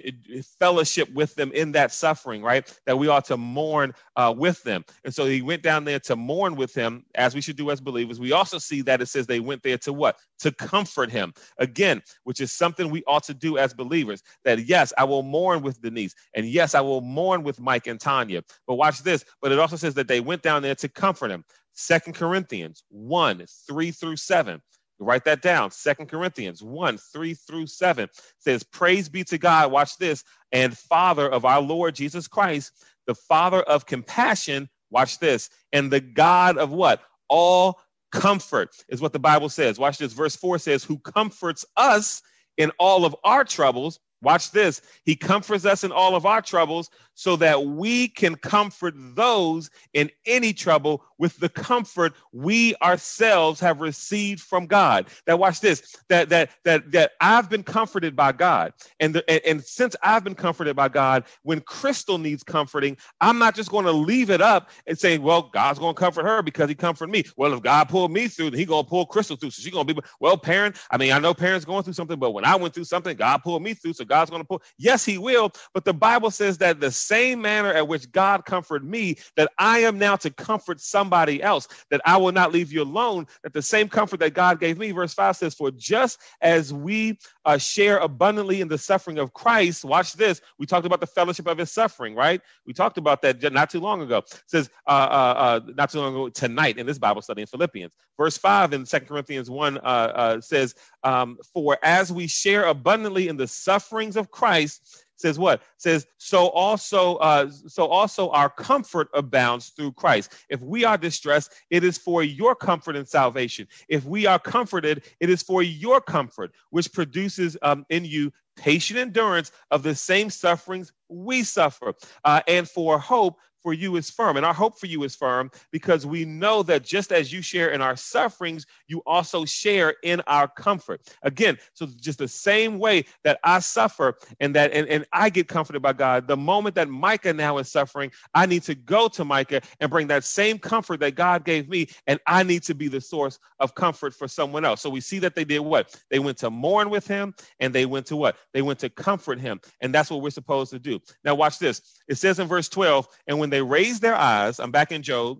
fellowship 0.59 1.13
with 1.13 1.35
them 1.35 1.53
in 1.53 1.73
that 1.73 1.93
suffering, 1.93 2.41
right? 2.41 2.73
That 2.87 2.99
we 2.99 3.09
ought 3.09 3.27
to 3.27 3.37
mourn 3.37 3.74
mourn 3.75 3.93
uh, 4.17 4.33
with 4.37 4.63
them. 4.63 4.85
And 5.05 5.15
so 5.15 5.27
he 5.27 5.43
went 5.43 5.63
down 5.63 5.85
there 5.85 5.99
to 6.01 6.17
mourn 6.17 6.55
with 6.57 6.75
him, 6.75 7.05
as 7.15 7.35
we 7.35 7.41
should 7.41 7.57
do 7.57 7.71
as 7.71 7.81
believers. 7.81 8.21
We 8.21 8.33
also 8.33 8.59
see 8.59 8.83
that 8.83 9.03
it 9.03 9.07
says 9.07 9.27
they 9.27 9.41
went 9.41 9.63
there 9.63 9.79
to 9.79 9.93
what? 9.93 10.19
To 10.41 10.53
comfort 10.53 11.11
him. 11.11 11.33
Again, 11.59 12.03
which 12.25 12.41
is 12.41 12.53
something 12.53 12.91
we 12.91 13.03
ought 13.07 13.25
to 13.25 13.35
do 13.35 13.59
as 13.59 13.75
believers. 13.75 14.23
That 14.45 14.67
yes, 14.67 14.93
I 14.97 15.05
will 15.05 15.23
mourn 15.23 15.63
with 15.63 15.81
Denise. 15.83 16.15
And 16.35 16.47
yes, 16.47 16.75
I 16.75 16.81
will 16.81 17.01
mourn 17.01 17.43
with 17.43 17.61
Mike 17.61 17.87
and 17.87 18.01
Tanya. 18.01 18.43
But 18.67 18.77
watch 18.77 19.03
this. 19.03 19.25
But 19.43 19.53
it 19.53 19.59
also 19.59 19.77
says 19.77 19.95
that 19.95 20.09
they 20.09 20.21
went 20.21 20.43
down 20.43 20.63
there 20.63 20.77
to 20.77 20.89
comfort 20.89 21.31
him. 21.31 21.45
Second 21.73 22.15
Corinthians 22.15 22.85
1, 22.91 23.45
3 23.69 23.91
through 23.91 24.17
7. 24.17 24.63
Write 25.01 25.25
that 25.25 25.43
down. 25.43 25.73
Second 25.73 26.09
Corinthians 26.09 26.63
1, 26.63 26.99
3 26.99 27.35
through 27.35 27.67
7 27.67 28.09
says, 28.39 28.63
Praise 28.63 29.09
be 29.09 29.25
to 29.25 29.39
God, 29.39 29.73
watch 29.73 29.99
this, 29.99 30.23
and 30.53 30.77
Father 30.79 31.29
of 31.29 31.45
our 31.45 31.61
Lord 31.61 31.97
Jesus 31.97 32.29
Christ, 32.29 32.85
the 33.07 33.15
Father 33.15 33.63
of 33.63 33.87
compassion, 33.87 34.69
watch 34.91 35.19
this, 35.19 35.51
and 35.73 35.91
the 35.91 36.01
God 36.01 36.59
of 36.59 36.73
what? 36.73 37.01
All 37.29 37.81
comfort 38.13 38.71
is 38.89 39.01
what 39.01 39.13
the 39.13 39.19
Bible 39.19 39.49
says. 39.49 39.79
Watch 39.79 39.99
this. 39.99 40.13
Verse 40.13 40.37
4 40.37 40.59
says, 40.59 40.85
Who 40.85 40.99
comforts 40.99 41.65
us 41.77 42.23
in 42.57 42.71
all 42.79 43.05
of 43.05 43.15
our 43.25 43.45
troubles. 43.45 43.99
Watch 44.23 44.53
this. 44.53 44.81
He 45.05 45.17
comforts 45.17 45.67
us 45.67 45.85
in 45.85 45.93
all 45.93 46.17
of 46.17 46.25
our 46.25 46.41
troubles 46.41 46.91
so 47.15 47.37
that 47.37 47.65
we 47.65 48.09
can 48.09 48.35
comfort 48.37 48.95
those 48.97 49.71
in 49.93 50.11
any 50.27 50.53
trouble 50.53 51.05
with 51.19 51.37
the 51.39 51.49
comfort 51.49 52.13
we 52.33 52.75
ourselves 52.83 53.61
have 53.61 53.81
received 53.81 54.41
from 54.41 54.67
God. 54.67 55.07
That 55.27 55.39
watch 55.39 55.61
this, 55.61 55.97
that 56.09 56.29
that 56.29 56.51
that 56.65 56.91
that 56.93 57.13
I've 57.21 57.49
been 57.49 57.63
comforted 57.63 58.17
by 58.17 58.33
God. 58.33 58.73
And, 59.01 59.15
the, 59.15 59.31
and, 59.31 59.41
and 59.45 59.65
since 59.65 59.97
I've 60.03 60.25
been 60.25 60.35
comforted 60.35 60.77
by 60.77 60.89
God, 60.89 61.25
when 61.43 61.61
Crystal 61.61 62.19
needs 62.19 62.43
comforting, 62.43 62.97
I'm 63.21 63.39
not 63.39 63.55
just 63.55 63.71
going 63.71 63.85
to 63.85 63.93
leave 63.93 64.31
it 64.31 64.41
up 64.41 64.71
and 64.87 64.99
say, 64.99 65.19
well, 65.19 65.51
God's 65.53 65.79
going 65.79 65.95
to 65.95 65.99
comfort 65.99 66.25
her 66.25 66.43
because 66.43 66.69
he 66.69 66.75
comforted 66.75 67.13
me. 67.13 67.25
Well, 67.37 67.55
if 67.55 67.63
God 67.63 67.89
pulled 67.89 68.13
me 68.13 68.29
through, 68.29 68.51
then 68.51 68.59
he 68.59 68.65
going 68.65 68.85
to 68.85 68.91
pull 68.91 69.07
Crystal 69.07 69.37
through. 69.37 69.51
So 69.51 69.63
she's 69.63 69.73
going 69.73 69.87
to 69.87 69.95
be, 69.95 70.01
well, 70.21 70.37
parent, 70.37 70.77
I 70.91 70.97
mean, 70.97 71.13
I 71.13 71.19
know 71.19 71.35
parents 71.35 71.65
going 71.65 71.83
through 71.85 71.93
something, 71.93 72.19
but 72.19 72.33
when 72.33 72.45
I 72.45 72.57
went 72.57 72.75
through 72.75 72.85
something, 72.85 73.17
God 73.17 73.39
pulled 73.39 73.63
me 73.63 73.75
through. 73.75 73.95
So 73.95 74.05
God's 74.05 74.31
going 74.31 74.43
to 74.43 74.47
pull. 74.47 74.63
Yes, 74.79 75.05
he 75.05 75.19
will. 75.19 75.53
But 75.73 75.85
the 75.85 75.95
Bible 75.95 76.31
says 76.31 76.59
that 76.59 76.81
the 76.81 76.91
same 77.07 77.41
manner 77.41 77.73
at 77.73 77.87
which 77.87 78.11
God 78.13 78.45
comforted 78.45 78.89
me, 78.89 79.17
that 79.37 79.51
I 79.59 79.81
am 79.81 79.99
now 79.99 80.17
to 80.17 80.31
comfort 80.31 80.81
somebody 80.81 81.43
else, 81.43 81.69
that 81.91 82.01
I 82.05 82.17
will 82.17 82.33
not 82.33 82.53
leave 82.53 82.73
you 82.73 82.83
alone, 82.83 83.27
that 83.43 83.53
the 83.53 83.63
same 83.63 83.89
comfort 83.89 84.21
that 84.21 84.35
God 84.35 84.61
gave 84.61 84.79
me, 84.79 84.91
verse 84.93 85.15
5 85.15 85.37
says, 85.37 85.55
For 85.55 85.71
just 85.71 86.21
as 86.41 86.73
we 86.73 87.19
uh, 87.45 87.59
share 87.59 87.99
abundantly 87.99 88.61
in 88.61 88.69
the 88.69 88.79
suffering 88.79 89.19
of 89.19 89.33
Christ, 89.33 89.85
watch 89.85 90.15
this. 90.15 90.41
We 90.59 90.67
talked 90.67 90.87
about 90.87 91.01
the 91.01 91.07
fellowship 91.07 91.47
of 91.47 91.59
his 91.59 91.73
suffering, 91.73 92.15
right? 92.15 92.41
We 92.67 92.73
talked 92.73 92.99
about 92.99 93.23
that 93.23 93.43
not 93.53 93.71
too 93.71 93.81
long 93.81 94.03
ago. 94.03 94.19
It 94.19 94.43
says, 94.47 94.71
uh, 94.87 94.91
uh, 94.91 95.35
uh 95.39 95.61
not 95.77 95.91
too 95.91 96.01
long 96.01 96.15
ago, 96.15 96.29
tonight 96.29 96.79
in 96.79 96.87
this 96.87 96.99
Bible 96.99 97.23
study 97.23 97.43
in 97.43 97.47
Philippians. 97.47 97.93
Verse 98.17 98.39
5 98.39 98.73
in 98.73 98.87
Second 98.87 99.09
Corinthians 99.09 99.51
1 99.51 99.79
uh, 99.79 99.81
uh, 99.81 100.41
says, 100.41 100.75
um, 101.03 101.39
For 101.53 101.79
as 101.83 102.13
we 102.13 102.27
share 102.27 102.65
abundantly 102.65 103.29
in 103.29 103.37
the 103.37 103.49
sufferings 103.49 104.17
of 104.17 104.31
Christ, 104.31 105.04
says 105.17 105.39
what? 105.39 105.63
Says 105.79 106.07
so 106.19 106.49
also 106.49 107.17
uh, 107.17 107.51
so 107.51 107.87
also 107.87 108.31
our 108.31 108.49
comfort 108.49 109.09
abounds 109.15 109.71
through 109.71 109.93
christ. 109.93 110.33
If 110.49 110.61
we 110.61 110.85
are 110.85 110.99
distressed 110.99 111.53
it 111.71 111.85
is 111.85 111.99
for 111.99 112.23
your 112.23 112.55
comfort 112.55 112.97
and 112.97 113.09
salvation. 113.09 113.67
If 113.89 114.05
we 114.05 114.27
are 114.27 114.39
comforted 114.39 115.05
it 115.21 115.31
is 115.31 115.43
for 115.43 115.63
your 115.63 116.01
comfort 116.01 116.53
which 116.71 116.93
produces 116.93 117.57
um, 117.63 117.85
in 117.91 118.05
you 118.05 118.33
patient 118.57 118.99
endurance 118.99 119.51
of 119.71 119.83
the 119.83 119.95
same 119.95 120.31
sufferings 120.31 120.93
we 121.09 121.43
suffer 121.43 121.95
uh, 122.25 122.41
and 122.47 122.69
for 122.69 122.99
hope 122.99 123.37
for 123.65 123.73
you 123.73 123.97
is 123.97 124.11
firm. 124.11 124.37
And 124.37 124.45
our 124.45 124.53
hope 124.53 124.79
for 124.79 124.87
you 124.87 125.03
is 125.05 125.17
firm 125.17 125.51
because 125.73 126.05
we 126.05 126.27
know 126.27 126.63
that 126.65 126.85
just 126.85 127.11
as 127.11 127.33
you 127.33 127.41
share 127.41 127.71
in 127.71 127.81
our 127.81 127.97
sufferings, 127.97 128.67
you 128.87 129.03
also 129.07 129.47
share 129.47 129.95
in 130.05 130.21
our 130.27 130.47
comfort. 130.47 131.01
Again, 131.23 131.59
so 131.73 131.87
just 131.99 132.19
the 132.19 132.29
same 132.29 132.79
way 132.79 133.07
that 133.25 133.41
I 133.43 133.61
suffer 133.61 134.19
and 134.39 134.55
that 134.55 134.73
and, 134.73 134.87
and 134.89 135.07
I 135.13 135.31
get 135.31 135.49
comforted 135.49 135.81
by 135.81 135.95
God, 135.95 136.29
the 136.29 136.37
moment 136.37 136.75
that 136.75 136.91
Micah 136.91 137.33
now 137.33 137.57
is 137.57 137.71
suffering, 137.71 138.13
I 138.35 138.45
need 138.45 138.65
to 138.65 138.75
go 138.75 139.09
to 139.09 139.25
Micah 139.25 139.63
and 139.81 139.91
bring 139.91 140.09
that 140.09 140.25
same 140.25 140.59
comfort 140.59 141.01
that 141.01 141.15
God 141.15 141.45
gave 141.45 141.69
me, 141.69 141.89
and 142.07 142.21
I 142.27 142.43
need 142.43 142.65
to 142.65 142.75
be 142.75 142.89
the 142.89 143.01
source 143.01 143.39
of 143.61 143.75
comfort 143.75 144.13
for 144.13 144.29
someone 144.29 144.67
else. 144.67 144.83
So 144.83 144.91
we 144.91 145.01
see 145.01 145.19
that 145.21 145.35
they 145.35 145.45
did 145.45 145.61
what? 145.61 145.99
They 146.11 146.19
went 146.19 146.37
to 146.39 146.51
mourn 146.51 146.91
with 146.91 147.07
him 147.07 147.35
and 147.61 147.75
they 147.75 147.87
went 147.87 148.05
to 148.07 148.17
what? 148.17 148.37
They 148.53 148.61
went 148.61 148.79
to 148.81 148.91
comfort 148.91 149.41
him. 149.41 149.61
And 149.81 149.95
that's 149.95 150.11
what 150.11 150.21
we're 150.21 150.31
supposed 150.31 150.71
to 150.73 150.79
do. 150.79 151.01
Now 151.25 151.35
watch 151.35 151.59
this. 151.59 151.81
It 152.09 152.17
says 152.17 152.39
in 152.39 152.47
verse 152.47 152.69
12, 152.69 153.09
and 153.27 153.39
when 153.39 153.54
they 153.55 153.63
raised 153.63 154.03
their 154.03 154.17
eyes, 154.17 154.59
I'm 154.59 154.73
back 154.73 154.91
in 154.91 155.03
Job, 155.03 155.39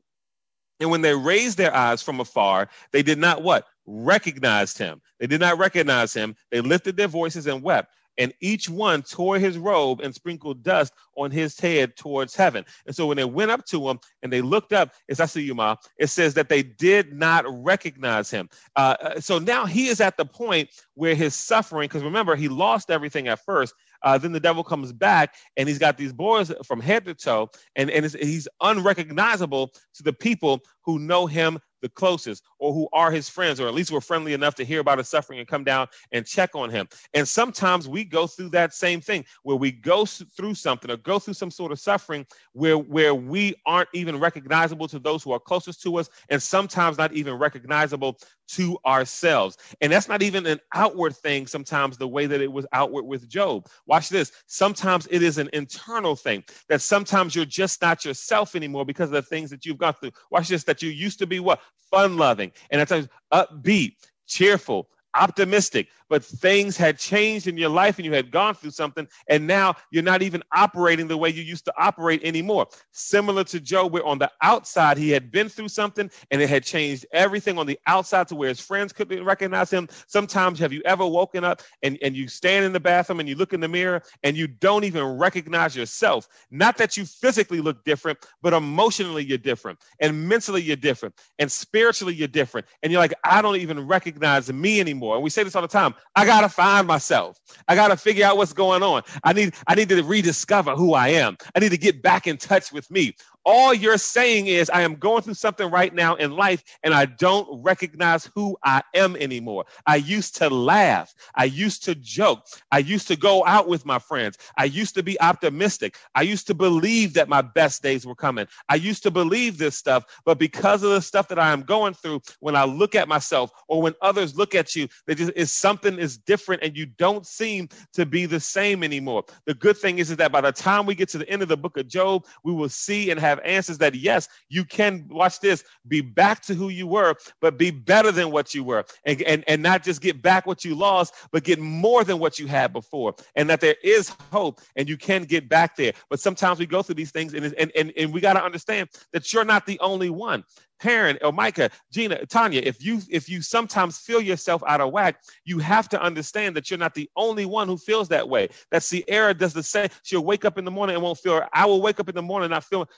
and 0.79 0.89
when 0.89 1.03
they 1.03 1.15
raised 1.15 1.59
their 1.59 1.75
eyes 1.75 2.01
from 2.01 2.21
afar, 2.21 2.69
they 2.93 3.03
did 3.03 3.19
not 3.19 3.43
what? 3.43 3.67
recognized 3.87 4.79
him. 4.79 5.03
They 5.21 5.27
did 5.27 5.41
not 5.41 5.59
recognize 5.59 6.15
him. 6.15 6.37
They 6.51 6.63
lifted 6.63 6.97
their 6.97 7.09
voices 7.09 7.47
and 7.47 7.63
wept 7.63 7.93
and 8.19 8.33
each 8.41 8.69
one 8.69 9.03
tore 9.03 9.39
his 9.39 9.59
robe 9.59 10.01
and 10.01 10.15
sprinkled 10.15 10.63
dust 10.63 10.93
on 11.17 11.31
his 11.31 11.59
head 11.59 11.97
towards 11.97 12.35
heaven. 12.35 12.65
And 12.87 12.95
so 12.95 13.07
when 13.07 13.17
they 13.17 13.25
went 13.25 13.51
up 13.51 13.65
to 13.67 13.89
him 13.89 13.99
and 14.23 14.33
they 14.33 14.41
looked 14.41 14.73
up, 14.73 14.93
as 15.09 15.21
I 15.21 15.27
see 15.27 15.43
you, 15.43 15.55
Ma, 15.55 15.77
it 15.99 16.09
says 16.09 16.35
that 16.35 16.49
they 16.49 16.63
did 16.63 17.13
not 17.13 17.45
recognize 17.49 18.31
him. 18.31 18.49
Uh, 18.77 18.97
uh 19.01 19.21
so 19.21 19.39
now 19.39 19.67
he 19.67 19.89
is 19.89 20.01
at 20.01 20.17
the 20.17 20.25
point 20.25 20.71
where 20.95 21.15
his 21.15 21.35
suffering, 21.35 21.87
because 21.87 22.03
remember, 22.03 22.37
he 22.37 22.49
lost 22.49 22.91
everything 22.91 23.29
at 23.29 23.45
first. 23.45 23.75
Uh, 24.03 24.19
then 24.19 24.33
the 24.33 24.41
devil 24.41 24.65
comes 24.65 24.93
back 24.93 25.35
and 25.57 25.69
he's 25.69 25.79
got 25.79 25.97
these 25.97 26.13
boys 26.13 26.53
from 26.65 26.81
head 26.81 27.05
to 27.05 27.15
toe, 27.15 27.51
and, 27.77 27.91
and 27.91 28.05
he's 28.05 28.49
unrecognizable 28.61 29.73
to 29.95 30.03
the 30.03 30.13
people 30.13 30.61
who 30.85 30.99
know 30.99 31.27
him 31.27 31.59
the 31.85 31.89
closest 31.91 32.43
or 32.59 32.73
who 32.73 32.89
are 32.95 33.11
his 33.11 33.29
friends 33.29 33.61
or 33.61 33.69
at 33.69 33.75
least 33.75 33.91
were 33.91 34.01
friendly 34.01 34.33
enough 34.33 34.55
to 34.55 34.65
hear 34.65 34.81
about 34.81 34.97
his 34.97 35.07
suffering 35.07 35.39
and 35.39 35.47
come 35.47 35.65
down 35.65 35.87
and 36.13 36.25
check 36.25 36.49
on 36.55 36.71
him. 36.71 36.89
And 37.13 37.29
sometimes 37.29 37.87
we 37.87 38.05
go 38.05 38.27
through 38.27 38.49
that 38.51 38.73
same 38.73 39.03
thing 39.03 39.23
where 39.43 39.57
we 39.57 39.71
go 39.71 40.07
through 40.07 40.55
something 40.55 40.91
or 40.91 40.97
go 40.97 41.19
through 41.19 41.35
some 41.35 41.51
sort 41.51 41.73
of 41.73 41.79
suffering 41.79 42.25
where 42.55 42.79
where 42.79 43.15
we 43.15 43.55
aren't 43.67 43.91
even 43.93 44.19
recognizable 44.19 44.89
to 44.89 44.99
those 44.99 45.23
who 45.23 45.33
are 45.33 45.39
closest 45.39 45.83
to 45.83 45.99
us 45.99 46.09
and 46.31 46.43
sometimes 46.43 46.97
not 46.97 47.13
even 47.13 47.35
recognizable 47.35 48.17
to 48.49 48.79
ourselves. 48.87 49.57
And 49.81 49.93
that's 49.93 50.09
not 50.09 50.23
even 50.23 50.47
an 50.47 50.61
outward 50.75 51.17
thing 51.17 51.47
sometimes 51.47 51.97
the 51.97 52.09
way 52.09 52.27
that 52.27 52.41
it 52.41 52.51
was 52.51 52.67
outward 52.73 53.05
with 53.05 53.29
Job. 53.29 53.67
Watch 53.87 54.09
this. 54.09 54.33
Sometimes 54.47 55.07
it 55.11 55.23
is 55.23 55.39
an 55.39 55.51
internal 55.53 56.17
thing 56.17 56.45
that 56.69 56.83
sometimes 56.83 57.35
you're 57.35 57.45
just 57.45 57.81
not 57.83 58.05
yourself 58.05 58.55
anymore 58.55 58.85
because 58.85 59.09
of 59.09 59.15
the 59.15 59.23
things 59.23 59.51
that 59.51 59.65
you've 59.65 59.79
gone 59.79 59.95
through. 59.95 60.13
Watch 60.31 60.49
this 60.49 60.65
that 60.65 60.83
you 60.83 60.91
used 60.91 61.19
to 61.21 61.27
be 61.27 61.41
what? 61.41 61.61
Fun 61.91 62.17
loving 62.17 62.53
and 62.71 62.81
at 62.81 62.89
times 62.89 63.09
upbeat, 63.33 63.95
cheerful, 64.27 64.89
optimistic, 65.15 65.89
but 66.09 66.25
things 66.25 66.77
had 66.77 66.99
changed 66.99 67.47
in 67.47 67.57
your 67.57 67.69
life 67.69 67.99
and 67.99 68.05
you 68.05 68.13
had 68.13 68.31
gone 68.31 68.55
through 68.55 68.71
something, 68.71 69.07
and 69.29 69.47
now 69.47 69.75
you're 69.91 70.03
not 70.03 70.23
even 70.23 70.43
operating 70.53 71.09
the 71.09 71.17
way 71.17 71.29
you 71.29 71.43
used 71.43 71.65
to 71.65 71.75
operate 71.79 72.23
anymore. 72.25 72.67
Similar 72.93 73.45
to 73.45 73.61
Job, 73.61 73.93
where 73.93 74.05
on 74.05 74.19
the 74.19 74.31
outside 74.43 74.99
he 74.99 75.11
had 75.11 75.31
been 75.31 75.49
through 75.49 75.69
something 75.69 76.11
and 76.31 76.43
it 76.43 76.49
had 76.49 76.65
changed 76.65 77.07
everything 77.13 77.59
on 77.59 77.67
the 77.67 77.79
outside 77.87 78.29
to 78.29 78.35
where 78.35 78.49
his 78.49 78.61
friends 78.61 78.93
couldn't 78.93 79.25
recognize 79.25 79.71
him. 79.71 79.89
Sometimes 80.07 80.59
have 80.59 80.73
you 80.73 80.83
ever 80.85 81.07
woken 81.07 81.45
up 81.45 81.63
and, 81.83 81.99
and 82.03 82.17
you 82.17 82.29
stand 82.29 82.65
in 82.65 82.73
the 82.73 82.81
bathroom 82.81 83.21
and 83.21 83.29
you 83.29 83.35
look 83.35 83.53
in 83.53 83.61
the 83.61 83.69
mirror 83.69 84.03
and 84.23 84.37
you 84.37 84.47
don't 84.47 84.85
even 84.85 85.05
recognize 85.05 85.77
yourself? 85.77 86.29
Not 86.51 86.77
that 86.79 86.97
you 86.97 87.05
physically 87.05 87.61
look 87.61 87.85
different, 87.85 88.19
but 88.43 88.53
emotionally 88.53 89.25
you're 89.25 89.39
different, 89.39 89.79
and 90.01 90.29
mentally 90.29 90.63
you're 90.63 90.77
different, 90.77 91.15
and 91.39 91.51
spiritually 91.51 92.15
you're 92.15 92.29
different. 92.29 92.67
And 92.83 92.93
you're 92.93 93.01
like, 93.01 93.15
I 93.25 93.43
don't 93.43 93.57
even 93.57 93.87
recognize 93.87 94.53
me 94.53 94.81
anymore. 94.81 95.04
And 95.13 95.23
we 95.23 95.31
say 95.31 95.43
this 95.43 95.55
all 95.55 95.63
the 95.63 95.69
time. 95.69 95.95
I 96.17 96.25
gotta 96.25 96.49
find 96.49 96.87
myself. 96.87 97.39
I 97.69 97.75
gotta 97.75 97.97
figure 97.97 98.25
out 98.25 98.37
what's 98.37 98.53
going 98.53 98.83
on. 98.83 99.03
I 99.23 99.33
need 99.33 99.55
I 99.67 99.75
need 99.75 99.89
to 99.91 100.03
rediscover 100.03 100.75
who 100.75 100.95
I 100.95 101.09
am. 101.09 101.37
I 101.55 101.61
need 101.61 101.71
to 101.71 101.79
get 101.79 102.03
back 102.03 102.27
in 102.27 102.37
touch 102.37 102.73
with 102.73 102.91
me 102.91 103.15
all 103.45 103.75
you're 103.75 103.99
saying 103.99 104.47
is, 104.47 104.71
I 104.71 104.83
am 104.83 104.95
going 104.97 105.23
through 105.23 105.35
something 105.35 105.71
right 105.71 105.95
now 105.95 106.15
in 106.15 106.33
life 106.33 106.63
and 106.83 106.95
I 106.95 107.07
don't 107.07 107.63
recognize 107.63 108.31
who 108.35 108.57
I 108.65 108.83
am 108.95 109.17
anymore. 109.17 109.65
I 109.87 109.97
used 109.97 110.37
to 110.37 110.49
laugh. 110.49 111.15
I 111.35 111.45
used 111.45 111.85
to 111.85 111.95
joke. 111.95 112.47
I 112.73 112.79
used 112.79 113.09
to 113.09 113.17
go 113.17 113.45
out 113.45 113.69
with 113.69 113.85
my 113.85 113.99
friends. 113.99 114.39
I 114.57 114.65
used 114.65 114.95
to 114.95 115.03
be 115.03 115.21
optimistic. 115.21 115.97
I 116.15 116.23
used 116.23 116.47
to 116.49 116.55
believe 116.55 117.15
that 117.15 117.29
my 117.29 117.43
best 117.43 117.83
days 117.83 118.07
were 118.07 118.15
coming. 118.15 118.47
I 118.69 118.77
used 118.77 119.03
to 119.05 119.11
believe 119.11 119.59
this 119.59 119.77
stuff, 119.77 120.05
but 120.25 120.39
because 120.39 120.83
of 120.83 120.91
the 120.91 121.03
stuff 121.03 121.29
that 121.29 121.39
I 121.39 121.53
am 121.53 121.63
going 121.63 121.95
through, 121.95 122.23
when 122.41 122.57
I 122.57 122.65
look 122.65 122.95
at 122.95 123.09
myself 123.09 123.51
or 123.69 123.83
when 123.83 123.95
others 124.01 124.37
look 124.37 124.55
at 124.55 124.75
you, 124.75 124.89
there 125.07 125.17
just 125.17 125.33
is 125.37 125.53
something 125.53 125.99
is 125.99 126.17
different 126.17 126.63
and 126.63 126.77
you 126.77 126.87
don't 126.87 127.27
seem 127.27 127.69
to 127.93 128.07
be 128.07 128.27
the 128.27 128.41
same 128.41 128.83
anymore. 128.83 129.25
The 129.47 129.55
good 129.55 129.77
thing 129.77 129.99
is, 129.99 130.11
is 130.11 130.17
that 130.17 130.33
by 130.33 130.41
the 130.41 130.53
time 130.53 130.87
we 130.87 130.95
get 130.95 131.09
to 131.11 131.19
the 131.19 131.29
end 131.29 131.43
of 131.43 131.49
the 131.49 131.57
book 131.57 131.77
of 131.77 131.89
Job, 131.89 132.27
we 132.43 132.53
will 132.53 132.69
see 132.69 133.11
and 133.11 133.21
have 133.21 133.34
have 133.35 133.45
answers 133.45 133.79
that 133.79 133.95
yes, 133.95 134.29
you 134.49 134.65
can 134.65 135.07
watch 135.11 135.41
this, 135.41 135.65
be 135.89 136.01
back 136.01 136.43
to 136.43 136.55
who 136.55 136.69
you 136.69 136.87
were, 136.87 137.15
but 137.41 137.59
be 137.59 137.71
better 137.71 138.13
than 138.13 138.31
what 138.31 138.55
you 138.55 138.65
were. 138.65 138.85
And, 139.05 139.23
and, 139.23 139.45
and 139.47 139.63
not 139.63 139.83
just 139.83 140.01
get 140.01 140.23
back 140.23 140.47
what 140.47 140.65
you 140.65 140.75
lost, 140.75 141.15
but 141.33 141.45
get 141.45 141.59
more 141.59 142.05
than 142.05 142.19
what 142.19 142.39
you 142.39 142.47
had 142.47 142.73
before. 142.73 143.15
And 143.37 143.49
that 143.51 143.61
there 143.61 143.77
is 143.83 144.09
hope 144.33 144.61
and 144.77 144.89
you 144.89 144.97
can 144.97 145.25
get 145.25 145.49
back 145.49 145.77
there. 145.77 145.93
But 146.11 146.21
sometimes 146.21 146.59
we 146.59 146.67
go 146.67 146.83
through 146.83 146.97
these 146.97 147.11
things 147.11 147.35
and, 147.35 147.55
and, 147.59 147.73
and, 147.77 147.93
and 147.97 148.13
we 148.13 148.21
got 148.21 148.35
to 148.35 148.45
understand 148.45 148.89
that 149.13 149.33
you're 149.33 149.45
not 149.45 149.67
the 149.67 149.79
only 149.81 150.11
one. 150.11 150.45
Perrin 150.81 151.19
or 151.23 151.33
Micah, 151.33 151.71
Gina, 151.93 152.25
Tanya, 152.27 152.61
if 152.65 152.85
you 152.85 153.01
if 153.11 153.29
you 153.29 153.43
sometimes 153.43 153.99
feel 153.99 154.21
yourself 154.21 154.63
out 154.67 154.81
of 154.81 154.93
whack, 154.93 155.21
you 155.45 155.59
have 155.59 155.89
to 155.91 156.03
understand 156.03 156.57
that 156.57 156.71
you're 156.71 156.79
not 156.79 156.95
the 156.95 157.09
only 157.17 157.47
one 157.47 157.69
who 157.69 157.77
feels 157.77 158.09
that 158.09 158.29
way. 158.29 158.49
That 158.71 158.83
Sierra 158.83 159.35
does 159.35 159.53
the 159.53 159.63
same. 159.63 159.89
She'll 160.03 160.25
wake 160.25 160.45
up 160.45 160.59
in 160.59 160.65
the 160.65 160.71
morning 160.71 160.97
and 160.97 161.03
won't 161.03 161.19
feel. 161.19 161.43
I 161.53 161.67
will 161.67 161.83
wake 161.83 162.01
up 162.01 162.09
in 162.09 162.15
the 162.15 162.23
morning 162.23 162.47
and 162.47 162.53
not 162.53 162.65
feel 162.65 162.89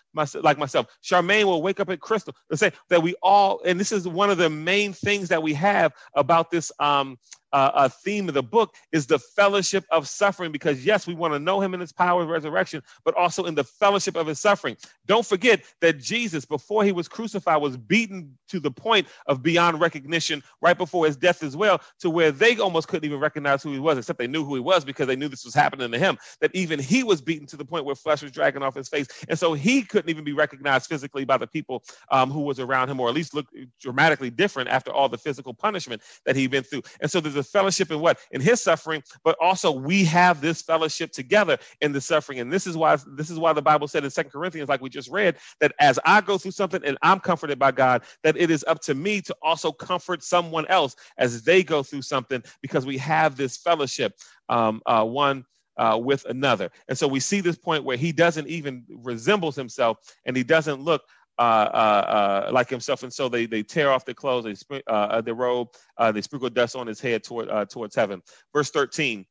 like 0.42 0.59
myself. 0.59 0.87
Charmaine 1.02 1.45
will 1.45 1.62
wake 1.62 1.80
up 1.80 1.90
at 1.90 2.00
Crystal. 2.00 2.35
The 2.50 2.56
same 2.56 2.73
that 2.88 3.02
we 3.02 3.15
all, 3.23 3.60
and 3.65 3.78
this 3.78 3.93
is 3.93 4.08
one 4.08 4.30
of 4.30 4.39
the 4.39 4.50
main 4.50 4.93
things 4.93 5.28
that 5.28 5.43
we 5.43 5.54
have 5.54 5.93
about 6.15 6.50
this 6.50 6.73
um 6.80 7.19
uh, 7.52 7.71
uh, 7.75 7.89
theme 7.89 8.28
of 8.28 8.35
the 8.35 8.43
book 8.43 8.75
is 8.93 9.06
the 9.06 9.19
fellowship 9.19 9.85
of 9.91 10.09
suffering 10.09 10.52
because 10.52 10.85
yes 10.85 11.06
we 11.06 11.15
want 11.15 11.32
to 11.32 11.39
know 11.39 11.61
him 11.61 11.75
in 11.75 11.80
his 11.80 11.93
power 11.93 12.23
of 12.23 12.28
resurrection 12.28 12.82
but 13.04 13.15
also 13.15 13.45
in 13.45 13.54
the 13.54 13.65
fellowship 13.65 14.17
of 14.17 14.26
his 14.26 14.41
suffering. 14.41 14.76
Don't 15.06 15.26
forget 15.26 15.63
that 15.80 15.99
jesus 15.99 16.45
before 16.45 16.85
he 16.85 16.93
was 16.93 17.09
crucified 17.09 17.61
was 17.61 17.76
beaten 17.76 18.37
to 18.49 18.61
the 18.61 18.71
point 18.71 19.06
of 19.26 19.43
beyond 19.43 19.80
recognition 19.80 20.43
right 20.61 20.78
before 20.78 21.06
his 21.06 21.17
death 21.17 21.43
as 21.43 21.56
well 21.56 21.80
to 21.99 22.11
where 22.11 22.32
they 22.32 22.56
almost 22.59 22.89
couldn't 22.89 23.04
even 23.04 23.21
recognize 23.21 23.63
who 23.63 23.73
he 23.73 23.78
was 23.78 23.99
except 23.99 24.19
they 24.19 24.26
knew 24.26 24.45
who 24.45 24.54
he 24.54 24.61
was 24.61 24.85
because 24.85 25.06
they 25.06 25.17
knew 25.17 25.28
this 25.28 25.45
was 25.45 25.54
happening 25.54 25.91
to 25.91 25.99
him 25.99 26.19
that 26.41 26.50
even 26.54 26.78
he 26.78 27.02
was 27.02 27.21
beaten 27.21 27.47
to 27.47 27.56
the 27.56 27.65
point 27.65 27.85
where 27.85 27.95
flesh 27.95 28.23
was 28.23 28.32
dragging 28.32 28.63
off 28.63 28.75
his 28.75 28.89
face. 28.89 29.06
And 29.28 29.39
so 29.39 29.54
he 29.54 29.82
couldn't 29.82 30.11
even 30.11 30.25
be 30.25 30.32
recognized 30.32 30.87
physically 30.87 31.25
by 31.25 31.37
the 31.37 31.47
people 31.47 31.82
um, 32.11 32.30
who 32.30 32.43
was 32.43 32.61
around 32.61 32.89
him 32.89 33.00
or 33.00 33.09
at 33.09 33.15
least 33.15 33.35
look 33.35 33.47
dramatically 33.80 34.30
different 34.30 34.69
after 34.69 34.93
all 34.93 35.09
the 35.09 35.19
physical 35.19 35.54
punishment 35.54 36.02
that 36.25 36.37
he'd 36.37 36.50
been 36.50 36.63
through. 36.63 36.82
And 37.00 37.11
so 37.11 37.21
there's 37.21 37.36
a 37.37 37.43
fellowship 37.43 37.91
in 37.91 38.01
what? 38.01 38.19
In 38.31 38.41
his 38.41 38.61
suffering, 38.61 39.03
but 39.25 39.37
also 39.41 39.71
we 39.71 40.05
have 40.05 40.41
this 40.41 40.63
fellowship 40.63 41.13
together 41.13 41.59
in 41.81 41.93
the 41.93 42.01
suffering. 42.01 42.41
And 42.41 42.53
this 42.53 42.67
is 42.67 42.77
why 42.77 42.97
this 43.07 43.31
is 43.31 43.39
why 43.39 43.53
the 43.53 43.63
Bible 43.63 43.89
said 43.89 44.05
in 44.05 44.11
Second 44.11 44.31
Corinthians, 44.31 44.69
like 44.69 44.81
we 44.81 44.89
just 44.89 45.11
read, 45.11 45.37
that 45.61 45.73
as 45.81 45.99
I 46.05 46.21
go 46.21 46.39
through 46.39 46.53
something 46.53 46.83
and 46.85 46.99
I'm 47.03 47.21
comforted 47.21 47.59
by 47.59 47.73
God, 47.73 48.03
that 48.23 48.37
it 48.37 48.51
is 48.51 48.65
up 48.67 48.81
to 48.83 48.95
me 48.95 49.21
to 49.23 49.37
also 49.43 49.73
comfort 49.73 50.23
someone 50.23 50.67
else 50.67 50.97
as 51.19 51.43
they 51.43 51.63
go 51.63 51.83
through 51.83 52.03
something 52.03 52.43
because 52.63 52.87
we 52.87 52.99
have 52.99 53.37
this 53.37 53.57
fellowship 53.57 54.15
um, 54.49 54.83
uh, 54.87 55.05
one 55.05 55.45
uh, 55.77 55.99
with 56.03 56.25
another. 56.27 56.71
And 56.89 56.97
so 56.97 57.07
we 57.07 57.21
see 57.21 57.41
this 57.41 57.57
point 57.57 57.85
where 57.85 57.97
he 57.97 58.13
doesn't 58.13 58.49
even 58.49 58.85
resembles 58.89 59.57
himself 59.57 59.99
and 60.25 60.37
he 60.37 60.43
doesn't 60.43 60.81
look 60.81 61.03
uh, 61.39 61.43
uh, 61.43 62.47
uh, 62.49 62.51
like 62.53 62.71
himself, 62.71 63.03
and 63.03 63.13
so 63.13 63.29
they 63.29 63.47
they 63.47 63.63
tear 63.63 63.91
off 63.91 64.05
their 64.05 64.15
clothes, 64.15 64.45
they 64.45 64.55
sp- 64.57 64.87
uh, 64.87 64.91
uh, 64.91 65.21
their 65.21 65.35
robe, 65.35 65.69
they 66.13 66.23
sprinkle 66.23 66.51
dust 66.51 66.77
on 66.77 66.87
his 66.87 67.01
head 67.01 67.25
toward 67.25 67.49
towards 67.71 67.95
heaven. 67.95 68.23
Verse 68.55 68.71
thirteen 68.71 69.27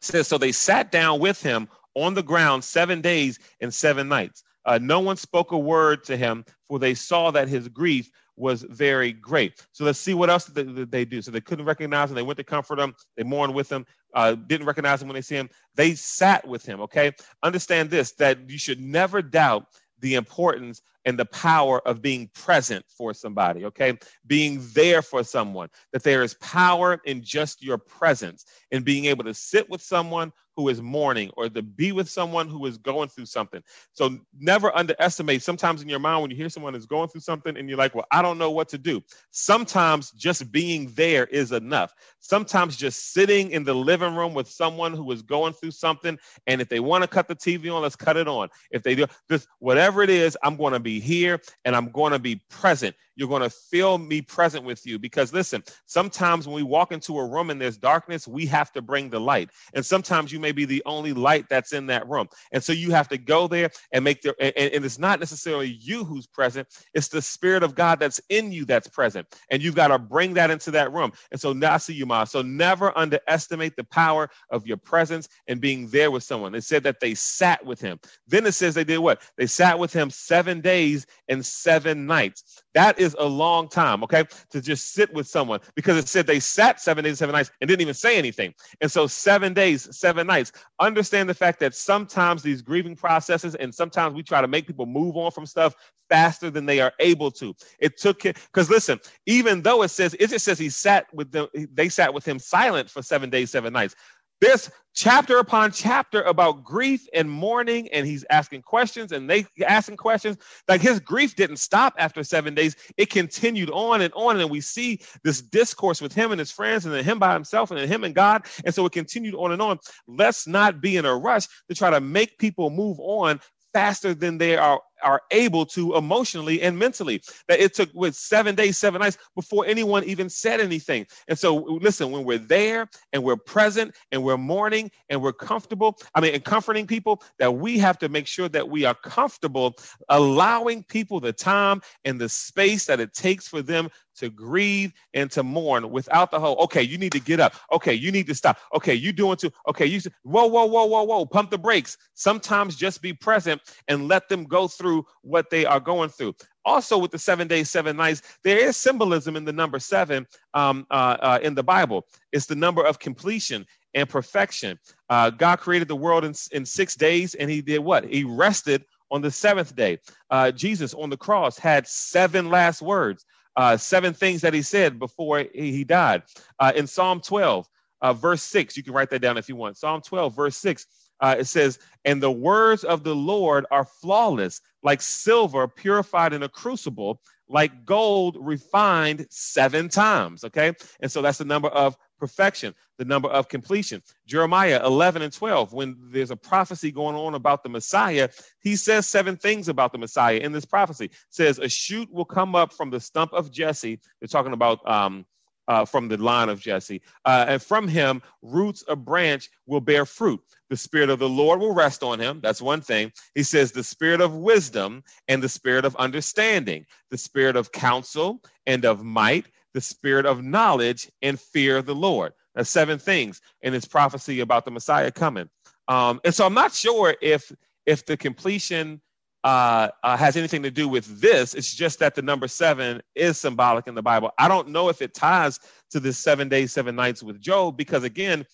says, 0.00 0.28
so 0.28 0.38
they 0.38 0.52
sat 0.52 0.92
down 0.92 1.18
with 1.18 1.42
him 1.42 1.68
on 1.94 2.14
the 2.14 2.22
ground 2.22 2.62
seven 2.62 3.00
days 3.00 3.38
and 3.60 3.72
seven 3.72 4.08
nights. 4.08 4.44
no 4.80 5.00
one 5.00 5.16
spoke 5.16 5.52
a 5.52 5.58
word 5.58 6.04
to 6.04 6.16
him, 6.16 6.44
for 6.68 6.78
they 6.78 6.94
saw 6.94 7.30
that 7.30 7.48
his 7.48 7.68
grief 7.68 8.10
was 8.36 8.62
very 8.62 9.12
great. 9.12 9.66
So 9.72 9.84
let's 9.84 9.98
see 9.98 10.14
what 10.14 10.30
else 10.30 10.46
did 10.46 10.90
they, 10.90 11.04
do. 11.04 11.22
So 11.22 11.30
they 11.30 11.40
couldn't 11.40 11.64
recognize 11.64 12.10
him. 12.10 12.16
They 12.16 12.22
went 12.22 12.36
to 12.36 12.44
comfort 12.44 12.78
him. 12.78 12.94
They 13.16 13.22
mourned 13.22 13.54
with 13.54 13.70
him. 13.70 13.86
Uh, 14.14 14.34
didn't 14.34 14.66
recognize 14.66 15.02
him 15.02 15.08
when 15.08 15.14
they 15.14 15.22
see 15.22 15.36
him. 15.36 15.48
They 15.74 15.94
sat 15.94 16.46
with 16.46 16.64
him. 16.64 16.80
Okay. 16.82 17.12
Understand 17.42 17.90
this: 17.90 18.12
that 18.12 18.48
you 18.48 18.58
should 18.58 18.80
never 18.80 19.22
doubt 19.22 19.66
the 20.00 20.14
importance 20.14 20.82
and 21.04 21.18
the 21.18 21.24
power 21.26 21.80
of 21.86 22.02
being 22.02 22.28
present 22.34 22.84
for 22.88 23.14
somebody, 23.14 23.64
okay? 23.64 23.96
Being 24.26 24.60
there 24.74 25.02
for 25.02 25.22
someone, 25.22 25.68
that 25.92 26.02
there 26.02 26.22
is 26.22 26.34
power 26.34 27.00
in 27.04 27.22
just 27.22 27.62
your 27.62 27.78
presence 27.78 28.44
and 28.72 28.84
being 28.84 29.04
able 29.06 29.24
to 29.24 29.34
sit 29.34 29.70
with 29.70 29.80
someone 29.80 30.32
who 30.56 30.68
is 30.68 30.80
mourning 30.80 31.30
or 31.36 31.48
to 31.48 31.62
be 31.62 31.92
with 31.92 32.08
someone 32.08 32.48
who 32.48 32.64
is 32.66 32.78
going 32.78 33.08
through 33.08 33.26
something. 33.26 33.62
So 33.92 34.18
never 34.38 34.74
underestimate 34.74 35.42
sometimes 35.42 35.82
in 35.82 35.88
your 35.88 35.98
mind 35.98 36.22
when 36.22 36.30
you 36.30 36.36
hear 36.36 36.48
someone 36.48 36.74
is 36.74 36.86
going 36.86 37.08
through 37.08 37.20
something 37.20 37.56
and 37.56 37.68
you're 37.68 37.78
like, 37.78 37.94
well, 37.94 38.06
I 38.10 38.22
don't 38.22 38.38
know 38.38 38.50
what 38.50 38.68
to 38.70 38.78
do. 38.78 39.02
Sometimes 39.30 40.10
just 40.12 40.50
being 40.50 40.90
there 40.94 41.26
is 41.26 41.52
enough. 41.52 41.92
Sometimes 42.26 42.76
just 42.76 43.12
sitting 43.12 43.52
in 43.52 43.62
the 43.62 43.74
living 43.74 44.14
room 44.14 44.34
with 44.34 44.48
someone 44.48 44.92
who 44.92 45.10
is 45.12 45.22
going 45.22 45.52
through 45.52 45.70
something. 45.70 46.18
And 46.46 46.60
if 46.60 46.68
they 46.68 46.80
want 46.80 47.02
to 47.02 47.08
cut 47.08 47.28
the 47.28 47.36
TV 47.36 47.72
on, 47.72 47.82
let's 47.82 47.96
cut 47.96 48.16
it 48.16 48.26
on. 48.26 48.48
If 48.70 48.82
they 48.82 48.94
do 48.94 49.06
this, 49.28 49.46
whatever 49.60 50.02
it 50.02 50.10
is, 50.10 50.36
I'm 50.42 50.56
going 50.56 50.72
to 50.72 50.80
be 50.80 50.98
here 50.98 51.40
and 51.64 51.76
I'm 51.76 51.90
going 51.90 52.12
to 52.12 52.18
be 52.18 52.42
present. 52.50 52.96
You're 53.14 53.28
going 53.28 53.42
to 53.42 53.50
feel 53.50 53.96
me 53.96 54.20
present 54.20 54.64
with 54.64 54.84
you 54.84 54.98
because 54.98 55.32
listen, 55.32 55.62
sometimes 55.86 56.46
when 56.46 56.56
we 56.56 56.62
walk 56.62 56.92
into 56.92 57.18
a 57.18 57.26
room 57.26 57.50
and 57.50 57.60
there's 57.60 57.78
darkness, 57.78 58.28
we 58.28 58.44
have 58.46 58.72
to 58.72 58.82
bring 58.82 59.08
the 59.08 59.20
light. 59.20 59.50
And 59.74 59.84
sometimes 59.84 60.32
you 60.32 60.40
may 60.40 60.52
be 60.52 60.64
the 60.64 60.82
only 60.84 61.12
light 61.12 61.46
that's 61.48 61.72
in 61.72 61.86
that 61.86 62.06
room. 62.08 62.28
And 62.52 62.62
so 62.62 62.72
you 62.72 62.90
have 62.90 63.08
to 63.08 63.18
go 63.18 63.48
there 63.48 63.70
and 63.92 64.04
make 64.04 64.22
the, 64.22 64.34
and, 64.40 64.72
and 64.74 64.84
it's 64.84 64.98
not 64.98 65.20
necessarily 65.20 65.78
you 65.80 66.04
who's 66.04 66.26
present, 66.26 66.68
it's 66.92 67.08
the 67.08 67.22
Spirit 67.22 67.62
of 67.62 67.74
God 67.74 67.98
that's 68.00 68.20
in 68.28 68.52
you 68.52 68.64
that's 68.64 68.88
present. 68.88 69.26
And 69.50 69.62
you've 69.62 69.74
got 69.74 69.88
to 69.88 69.98
bring 69.98 70.34
that 70.34 70.50
into 70.50 70.70
that 70.72 70.92
room. 70.92 71.12
And 71.30 71.40
so 71.40 71.52
now 71.52 71.74
I 71.74 71.78
see 71.78 71.94
you, 71.94 72.06
Ma. 72.16 72.24
So 72.24 72.42
never 72.42 72.96
underestimate 72.96 73.76
the 73.76 73.84
power 73.84 74.28
of 74.50 74.66
your 74.66 74.76
presence 74.76 75.28
and 75.48 75.60
being 75.60 75.88
there 75.88 76.10
with 76.10 76.22
someone. 76.22 76.52
They 76.52 76.60
said 76.60 76.82
that 76.84 77.00
they 77.00 77.14
sat 77.14 77.64
with 77.64 77.80
him. 77.80 77.98
Then 78.26 78.46
it 78.46 78.52
says 78.52 78.74
they 78.74 78.84
did 78.84 78.98
what? 78.98 79.22
They 79.36 79.46
sat 79.46 79.78
with 79.78 79.92
him 79.92 80.10
seven 80.10 80.60
days 80.60 81.06
and 81.28 81.44
seven 81.44 82.06
nights. 82.06 82.62
That 82.74 82.98
is 82.98 83.16
a 83.18 83.24
long 83.24 83.68
time, 83.68 84.02
okay, 84.04 84.24
to 84.50 84.60
just 84.60 84.92
sit 84.92 85.12
with 85.14 85.26
someone 85.26 85.60
because 85.74 85.96
it 85.96 86.08
said 86.08 86.26
they 86.26 86.40
sat 86.40 86.80
seven 86.80 87.04
days, 87.04 87.12
and 87.12 87.18
seven 87.18 87.32
nights 87.34 87.50
and 87.60 87.68
didn't 87.68 87.82
even 87.82 87.94
say 87.94 88.18
anything. 88.18 88.54
And 88.80 88.90
so, 88.90 89.06
seven 89.06 89.54
days, 89.54 89.88
seven 89.96 90.26
nights. 90.26 90.52
Understand 90.78 91.28
the 91.28 91.34
fact 91.34 91.60
that 91.60 91.74
sometimes 91.74 92.42
these 92.42 92.62
grieving 92.62 92.96
processes 92.96 93.54
and 93.54 93.74
sometimes 93.74 94.14
we 94.14 94.22
try 94.22 94.40
to 94.40 94.48
make 94.48 94.66
people 94.66 94.86
move 94.86 95.16
on 95.16 95.30
from 95.30 95.46
stuff 95.46 95.74
faster 96.08 96.50
than 96.50 96.66
they 96.66 96.80
are 96.80 96.92
able 97.00 97.30
to. 97.32 97.54
It 97.78 97.98
took 97.98 98.22
because 98.22 98.70
listen, 98.70 99.00
even 99.26 99.62
though 99.62 99.82
it 99.82 99.88
says 99.88 100.14
it 100.18 100.30
just 100.30 100.44
says 100.44 100.58
he 100.58 100.70
sat 100.70 101.06
with 101.12 101.32
them, 101.32 101.48
they 101.72 101.88
sat 101.88 102.12
with 102.12 102.26
him 102.26 102.38
silent 102.38 102.90
for 102.90 103.02
seven 103.02 103.30
days, 103.30 103.50
seven 103.50 103.72
nights. 103.72 103.94
There's 104.40 104.70
chapter 104.94 105.38
upon 105.38 105.72
chapter 105.72 106.22
about 106.22 106.62
grief 106.62 107.06
and 107.14 107.30
mourning, 107.30 107.88
and 107.88 108.06
he's 108.06 108.24
asking 108.28 108.62
questions 108.62 109.12
and 109.12 109.30
they 109.30 109.46
asking 109.66 109.96
questions. 109.96 110.36
Like 110.68 110.82
his 110.82 111.00
grief 111.00 111.36
didn't 111.36 111.56
stop 111.56 111.94
after 111.98 112.22
seven 112.22 112.54
days, 112.54 112.76
it 112.98 113.08
continued 113.08 113.70
on 113.70 114.02
and 114.02 114.12
on. 114.14 114.38
And 114.38 114.50
we 114.50 114.60
see 114.60 115.00
this 115.24 115.40
discourse 115.40 116.02
with 116.02 116.12
him 116.12 116.32
and 116.32 116.38
his 116.38 116.50
friends, 116.50 116.84
and 116.84 116.94
then 116.94 117.04
him 117.04 117.18
by 117.18 117.32
himself, 117.32 117.70
and 117.70 117.80
then 117.80 117.88
him 117.88 118.04
and 118.04 118.14
God. 118.14 118.44
And 118.64 118.74
so 118.74 118.84
it 118.84 118.92
continued 118.92 119.34
on 119.34 119.52
and 119.52 119.62
on. 119.62 119.78
Let's 120.06 120.46
not 120.46 120.82
be 120.82 120.96
in 120.98 121.06
a 121.06 121.16
rush 121.16 121.46
to 121.68 121.74
try 121.74 121.90
to 121.90 122.00
make 122.00 122.38
people 122.38 122.68
move 122.68 122.98
on 123.00 123.40
faster 123.72 124.14
than 124.14 124.38
they 124.38 124.56
are 124.56 124.80
are 125.02 125.22
able 125.30 125.66
to 125.66 125.96
emotionally 125.96 126.62
and 126.62 126.78
mentally. 126.78 127.22
That 127.48 127.60
it 127.60 127.74
took 127.74 127.90
with 127.94 128.14
seven 128.14 128.54
days, 128.54 128.78
seven 128.78 129.00
nights 129.00 129.18
before 129.34 129.66
anyone 129.66 130.04
even 130.04 130.28
said 130.28 130.60
anything. 130.60 131.06
And 131.28 131.38
so, 131.38 131.56
listen, 131.56 132.10
when 132.10 132.24
we're 132.24 132.38
there 132.38 132.88
and 133.12 133.22
we're 133.22 133.36
present 133.36 133.94
and 134.12 134.22
we're 134.22 134.36
mourning 134.36 134.90
and 135.08 135.22
we're 135.22 135.32
comfortable, 135.32 135.98
I 136.14 136.20
mean, 136.20 136.34
and 136.34 136.44
comforting 136.44 136.86
people, 136.86 137.22
that 137.38 137.54
we 137.54 137.78
have 137.78 137.98
to 137.98 138.08
make 138.08 138.26
sure 138.26 138.48
that 138.48 138.68
we 138.68 138.84
are 138.84 138.94
comfortable 138.94 139.76
allowing 140.08 140.84
people 140.84 141.20
the 141.20 141.32
time 141.32 141.80
and 142.04 142.20
the 142.20 142.28
space 142.28 142.86
that 142.86 143.00
it 143.00 143.12
takes 143.12 143.48
for 143.48 143.62
them 143.62 143.90
to 144.16 144.30
grieve 144.30 144.92
and 145.14 145.30
to 145.30 145.42
mourn 145.42 145.90
without 145.90 146.30
the 146.30 146.40
whole, 146.40 146.56
okay, 146.56 146.82
you 146.82 146.98
need 146.98 147.12
to 147.12 147.20
get 147.20 147.40
up. 147.40 147.54
Okay, 147.72 147.94
you 147.94 148.10
need 148.10 148.26
to 148.26 148.34
stop. 148.34 148.58
Okay, 148.74 148.94
you 148.94 149.12
doing 149.12 149.36
too. 149.36 149.50
Okay, 149.68 149.86
you, 149.86 150.00
whoa, 150.22 150.46
whoa, 150.46 150.64
whoa, 150.64 150.86
whoa, 150.86 151.04
whoa, 151.04 151.26
pump 151.26 151.50
the 151.50 151.58
brakes. 151.58 151.96
Sometimes 152.14 152.76
just 152.76 153.02
be 153.02 153.12
present 153.12 153.60
and 153.88 154.08
let 154.08 154.28
them 154.28 154.44
go 154.44 154.68
through 154.68 154.85
what 155.22 155.50
they 155.50 155.64
are 155.64 155.80
going 155.80 156.08
through. 156.08 156.34
Also, 156.64 156.98
with 156.98 157.10
the 157.10 157.18
seven 157.18 157.46
days, 157.46 157.70
seven 157.70 157.96
nights, 157.96 158.22
there 158.42 158.58
is 158.58 158.76
symbolism 158.76 159.36
in 159.36 159.44
the 159.44 159.52
number 159.52 159.78
seven 159.78 160.26
um, 160.54 160.86
uh, 160.90 161.16
uh, 161.20 161.38
in 161.42 161.54
the 161.54 161.62
Bible. 161.62 162.06
It's 162.32 162.46
the 162.46 162.56
number 162.56 162.84
of 162.84 162.98
completion 162.98 163.66
and 163.94 164.08
perfection. 164.08 164.78
Uh, 165.08 165.30
God 165.30 165.60
created 165.60 165.88
the 165.88 165.96
world 165.96 166.24
in, 166.24 166.34
in 166.52 166.66
six 166.66 166.96
days, 166.96 167.34
and 167.34 167.50
He 167.50 167.60
did 167.62 167.78
what? 167.78 168.04
He 168.04 168.24
rested 168.24 168.84
on 169.10 169.22
the 169.22 169.30
seventh 169.30 169.76
day. 169.76 169.98
Uh, 170.30 170.50
Jesus 170.50 170.92
on 170.94 171.10
the 171.10 171.16
cross 171.16 171.58
had 171.58 171.86
seven 171.86 172.50
last 172.50 172.82
words 172.82 173.24
uh, 173.56 173.76
seven 173.76 174.12
things 174.12 174.40
that 174.42 174.54
he 174.54 174.62
said 174.62 174.98
before 174.98 175.44
he 175.54 175.82
died. 175.84 176.22
Uh, 176.60 176.72
in 176.76 176.86
Psalm 176.86 177.20
12, 177.20 177.66
uh, 178.02 178.12
verse 178.12 178.42
6, 178.42 178.76
you 178.76 178.82
can 178.82 178.92
write 178.92 179.10
that 179.10 179.20
down 179.20 179.38
if 179.38 179.48
you 179.48 179.56
want. 179.56 179.78
Psalm 179.78 180.02
12, 180.02 180.36
verse 180.36 180.56
6, 180.58 180.86
uh, 181.20 181.36
it 181.38 181.46
says, 181.46 181.78
And 182.04 182.22
the 182.22 182.30
words 182.30 182.84
of 182.84 183.02
the 183.02 183.14
Lord 183.14 183.64
are 183.70 183.86
flawless, 183.86 184.60
like 184.86 185.02
silver 185.02 185.66
purified 185.66 186.32
in 186.32 186.44
a 186.44 186.48
crucible, 186.48 187.20
like 187.48 187.84
gold 187.84 188.36
refined 188.38 189.26
seven 189.30 189.88
times. 189.88 190.44
Okay. 190.44 190.72
And 191.00 191.10
so 191.10 191.22
that's 191.22 191.38
the 191.38 191.44
number 191.44 191.68
of 191.68 191.96
perfection, 192.20 192.72
the 192.96 193.04
number 193.04 193.28
of 193.28 193.48
completion. 193.48 194.00
Jeremiah 194.26 194.80
11 194.86 195.22
and 195.22 195.32
12, 195.32 195.72
when 195.72 195.96
there's 196.12 196.30
a 196.30 196.36
prophecy 196.36 196.92
going 196.92 197.16
on 197.16 197.34
about 197.34 197.64
the 197.64 197.68
Messiah, 197.68 198.28
he 198.60 198.76
says 198.76 199.08
seven 199.08 199.36
things 199.36 199.68
about 199.68 199.90
the 199.90 199.98
Messiah 199.98 200.36
in 200.36 200.52
this 200.52 200.64
prophecy. 200.64 201.06
It 201.06 201.12
says, 201.30 201.58
A 201.58 201.68
shoot 201.68 202.08
will 202.12 202.24
come 202.24 202.54
up 202.54 202.72
from 202.72 202.90
the 202.90 203.00
stump 203.00 203.32
of 203.32 203.50
Jesse. 203.50 203.98
They're 204.20 204.28
talking 204.28 204.52
about 204.52 204.88
um, 204.88 205.26
uh, 205.68 205.84
from 205.84 206.08
the 206.08 206.16
line 206.16 206.48
of 206.48 206.60
Jesse. 206.60 207.02
Uh, 207.24 207.46
and 207.48 207.62
from 207.62 207.88
him, 207.88 208.22
roots 208.42 208.84
a 208.88 208.96
branch 208.96 209.50
will 209.66 209.80
bear 209.80 210.06
fruit. 210.06 210.40
The 210.70 210.76
Spirit 210.76 211.10
of 211.10 211.18
the 211.18 211.28
Lord 211.28 211.60
will 211.60 211.74
rest 211.74 212.02
on 212.02 212.20
him. 212.20 212.40
That's 212.42 212.62
one 212.62 212.80
thing. 212.80 213.12
He 213.34 213.42
says, 213.42 213.72
the 213.72 213.84
Spirit 213.84 214.20
of 214.20 214.34
wisdom 214.34 215.02
and 215.28 215.42
the 215.42 215.48
Spirit 215.48 215.84
of 215.84 215.96
understanding, 215.96 216.86
the 217.10 217.18
Spirit 217.18 217.56
of 217.56 217.72
counsel 217.72 218.42
and 218.66 218.84
of 218.84 219.04
might, 219.04 219.46
the 219.74 219.80
Spirit 219.80 220.26
of 220.26 220.42
knowledge 220.42 221.10
and 221.22 221.38
fear 221.38 221.76
of 221.76 221.86
the 221.86 221.94
Lord. 221.94 222.32
That's 222.54 222.70
seven 222.70 222.98
things 222.98 223.40
in 223.62 223.72
his 223.72 223.84
prophecy 223.84 224.40
about 224.40 224.64
the 224.64 224.70
Messiah 224.70 225.10
coming. 225.12 225.48
Um, 225.88 226.20
and 226.24 226.34
so 226.34 226.46
I'm 226.46 226.54
not 226.54 226.72
sure 226.72 227.14
if 227.20 227.52
if 227.84 228.04
the 228.04 228.16
completion 228.16 229.00
uh, 229.46 229.90
uh, 230.02 230.16
has 230.16 230.36
anything 230.36 230.64
to 230.64 230.72
do 230.72 230.88
with 230.88 231.20
this. 231.20 231.54
It's 231.54 231.72
just 231.72 232.00
that 232.00 232.16
the 232.16 232.22
number 232.22 232.48
seven 232.48 233.00
is 233.14 233.38
symbolic 233.38 233.86
in 233.86 233.94
the 233.94 234.02
Bible. 234.02 234.32
I 234.38 234.48
don't 234.48 234.70
know 234.70 234.88
if 234.88 235.00
it 235.00 235.14
ties 235.14 235.60
to 235.90 236.00
this 236.00 236.18
seven 236.18 236.48
days, 236.48 236.72
seven 236.72 236.96
nights 236.96 237.22
with 237.22 237.40
Job, 237.40 237.76
because 237.76 238.02
again, 238.02 238.44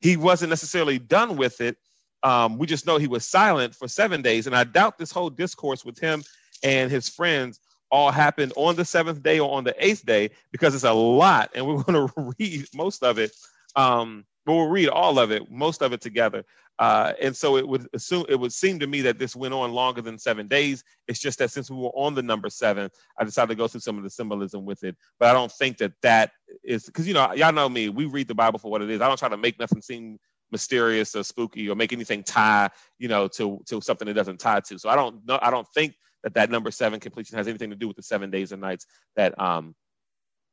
he 0.00 0.16
wasn't 0.16 0.48
necessarily 0.48 0.98
done 0.98 1.36
with 1.36 1.60
it. 1.60 1.76
Um, 2.22 2.56
we 2.56 2.66
just 2.66 2.86
know 2.86 2.96
he 2.96 3.06
was 3.06 3.26
silent 3.26 3.74
for 3.74 3.86
seven 3.86 4.22
days. 4.22 4.46
And 4.46 4.56
I 4.56 4.64
doubt 4.64 4.96
this 4.96 5.12
whole 5.12 5.28
discourse 5.28 5.84
with 5.84 5.98
him 5.98 6.22
and 6.62 6.90
his 6.90 7.06
friends 7.06 7.60
all 7.90 8.10
happened 8.10 8.54
on 8.56 8.76
the 8.76 8.84
seventh 8.86 9.22
day 9.22 9.40
or 9.40 9.54
on 9.54 9.64
the 9.64 9.74
eighth 9.78 10.06
day, 10.06 10.30
because 10.52 10.74
it's 10.74 10.84
a 10.84 10.92
lot. 10.92 11.50
And 11.54 11.66
we're 11.66 11.82
going 11.82 12.08
to 12.08 12.34
read 12.38 12.64
most 12.74 13.02
of 13.02 13.18
it. 13.18 13.32
Um, 13.76 14.24
but 14.46 14.54
we'll 14.54 14.68
read 14.68 14.88
all 14.88 15.18
of 15.18 15.30
it, 15.30 15.50
most 15.50 15.82
of 15.82 15.92
it 15.92 16.00
together. 16.00 16.44
Uh, 16.78 17.12
and 17.20 17.36
so 17.36 17.58
it 17.58 17.68
would 17.68 17.86
assume 17.92 18.24
it 18.30 18.36
would 18.36 18.52
seem 18.52 18.78
to 18.78 18.86
me 18.86 19.02
that 19.02 19.18
this 19.18 19.36
went 19.36 19.52
on 19.52 19.70
longer 19.70 20.00
than 20.00 20.18
seven 20.18 20.48
days. 20.48 20.82
It's 21.08 21.20
just 21.20 21.38
that 21.38 21.50
since 21.50 21.70
we 21.70 21.76
were 21.76 21.90
on 21.90 22.14
the 22.14 22.22
number 22.22 22.48
seven, 22.48 22.88
I 23.18 23.24
decided 23.24 23.50
to 23.50 23.54
go 23.54 23.68
through 23.68 23.82
some 23.82 23.98
of 23.98 24.02
the 24.02 24.08
symbolism 24.08 24.64
with 24.64 24.82
it. 24.82 24.96
But 25.18 25.28
I 25.28 25.34
don't 25.34 25.52
think 25.52 25.76
that 25.78 25.92
that 26.02 26.30
is 26.64 26.86
because 26.86 27.06
you 27.06 27.12
know 27.12 27.34
y'all 27.34 27.52
know 27.52 27.68
me. 27.68 27.90
We 27.90 28.06
read 28.06 28.28
the 28.28 28.34
Bible 28.34 28.58
for 28.58 28.70
what 28.70 28.80
it 28.80 28.88
is. 28.88 29.02
I 29.02 29.08
don't 29.08 29.18
try 29.18 29.28
to 29.28 29.36
make 29.36 29.60
nothing 29.60 29.82
seem 29.82 30.18
mysterious 30.50 31.14
or 31.14 31.22
spooky 31.22 31.68
or 31.68 31.76
make 31.76 31.92
anything 31.92 32.24
tie 32.24 32.68
you 32.98 33.08
know 33.08 33.28
to 33.28 33.60
to 33.66 33.80
something 33.82 34.08
it 34.08 34.14
doesn't 34.14 34.40
tie 34.40 34.60
to. 34.60 34.78
So 34.78 34.88
I 34.88 34.96
don't 34.96 35.24
know. 35.26 35.38
I 35.42 35.50
don't 35.50 35.68
think 35.74 35.94
that 36.22 36.32
that 36.34 36.50
number 36.50 36.70
seven 36.70 36.98
completion 36.98 37.36
has 37.36 37.46
anything 37.46 37.70
to 37.70 37.76
do 37.76 37.88
with 37.88 37.96
the 37.96 38.02
seven 38.02 38.30
days 38.30 38.52
and 38.52 38.60
nights 38.62 38.86
that 39.16 39.38
um 39.38 39.74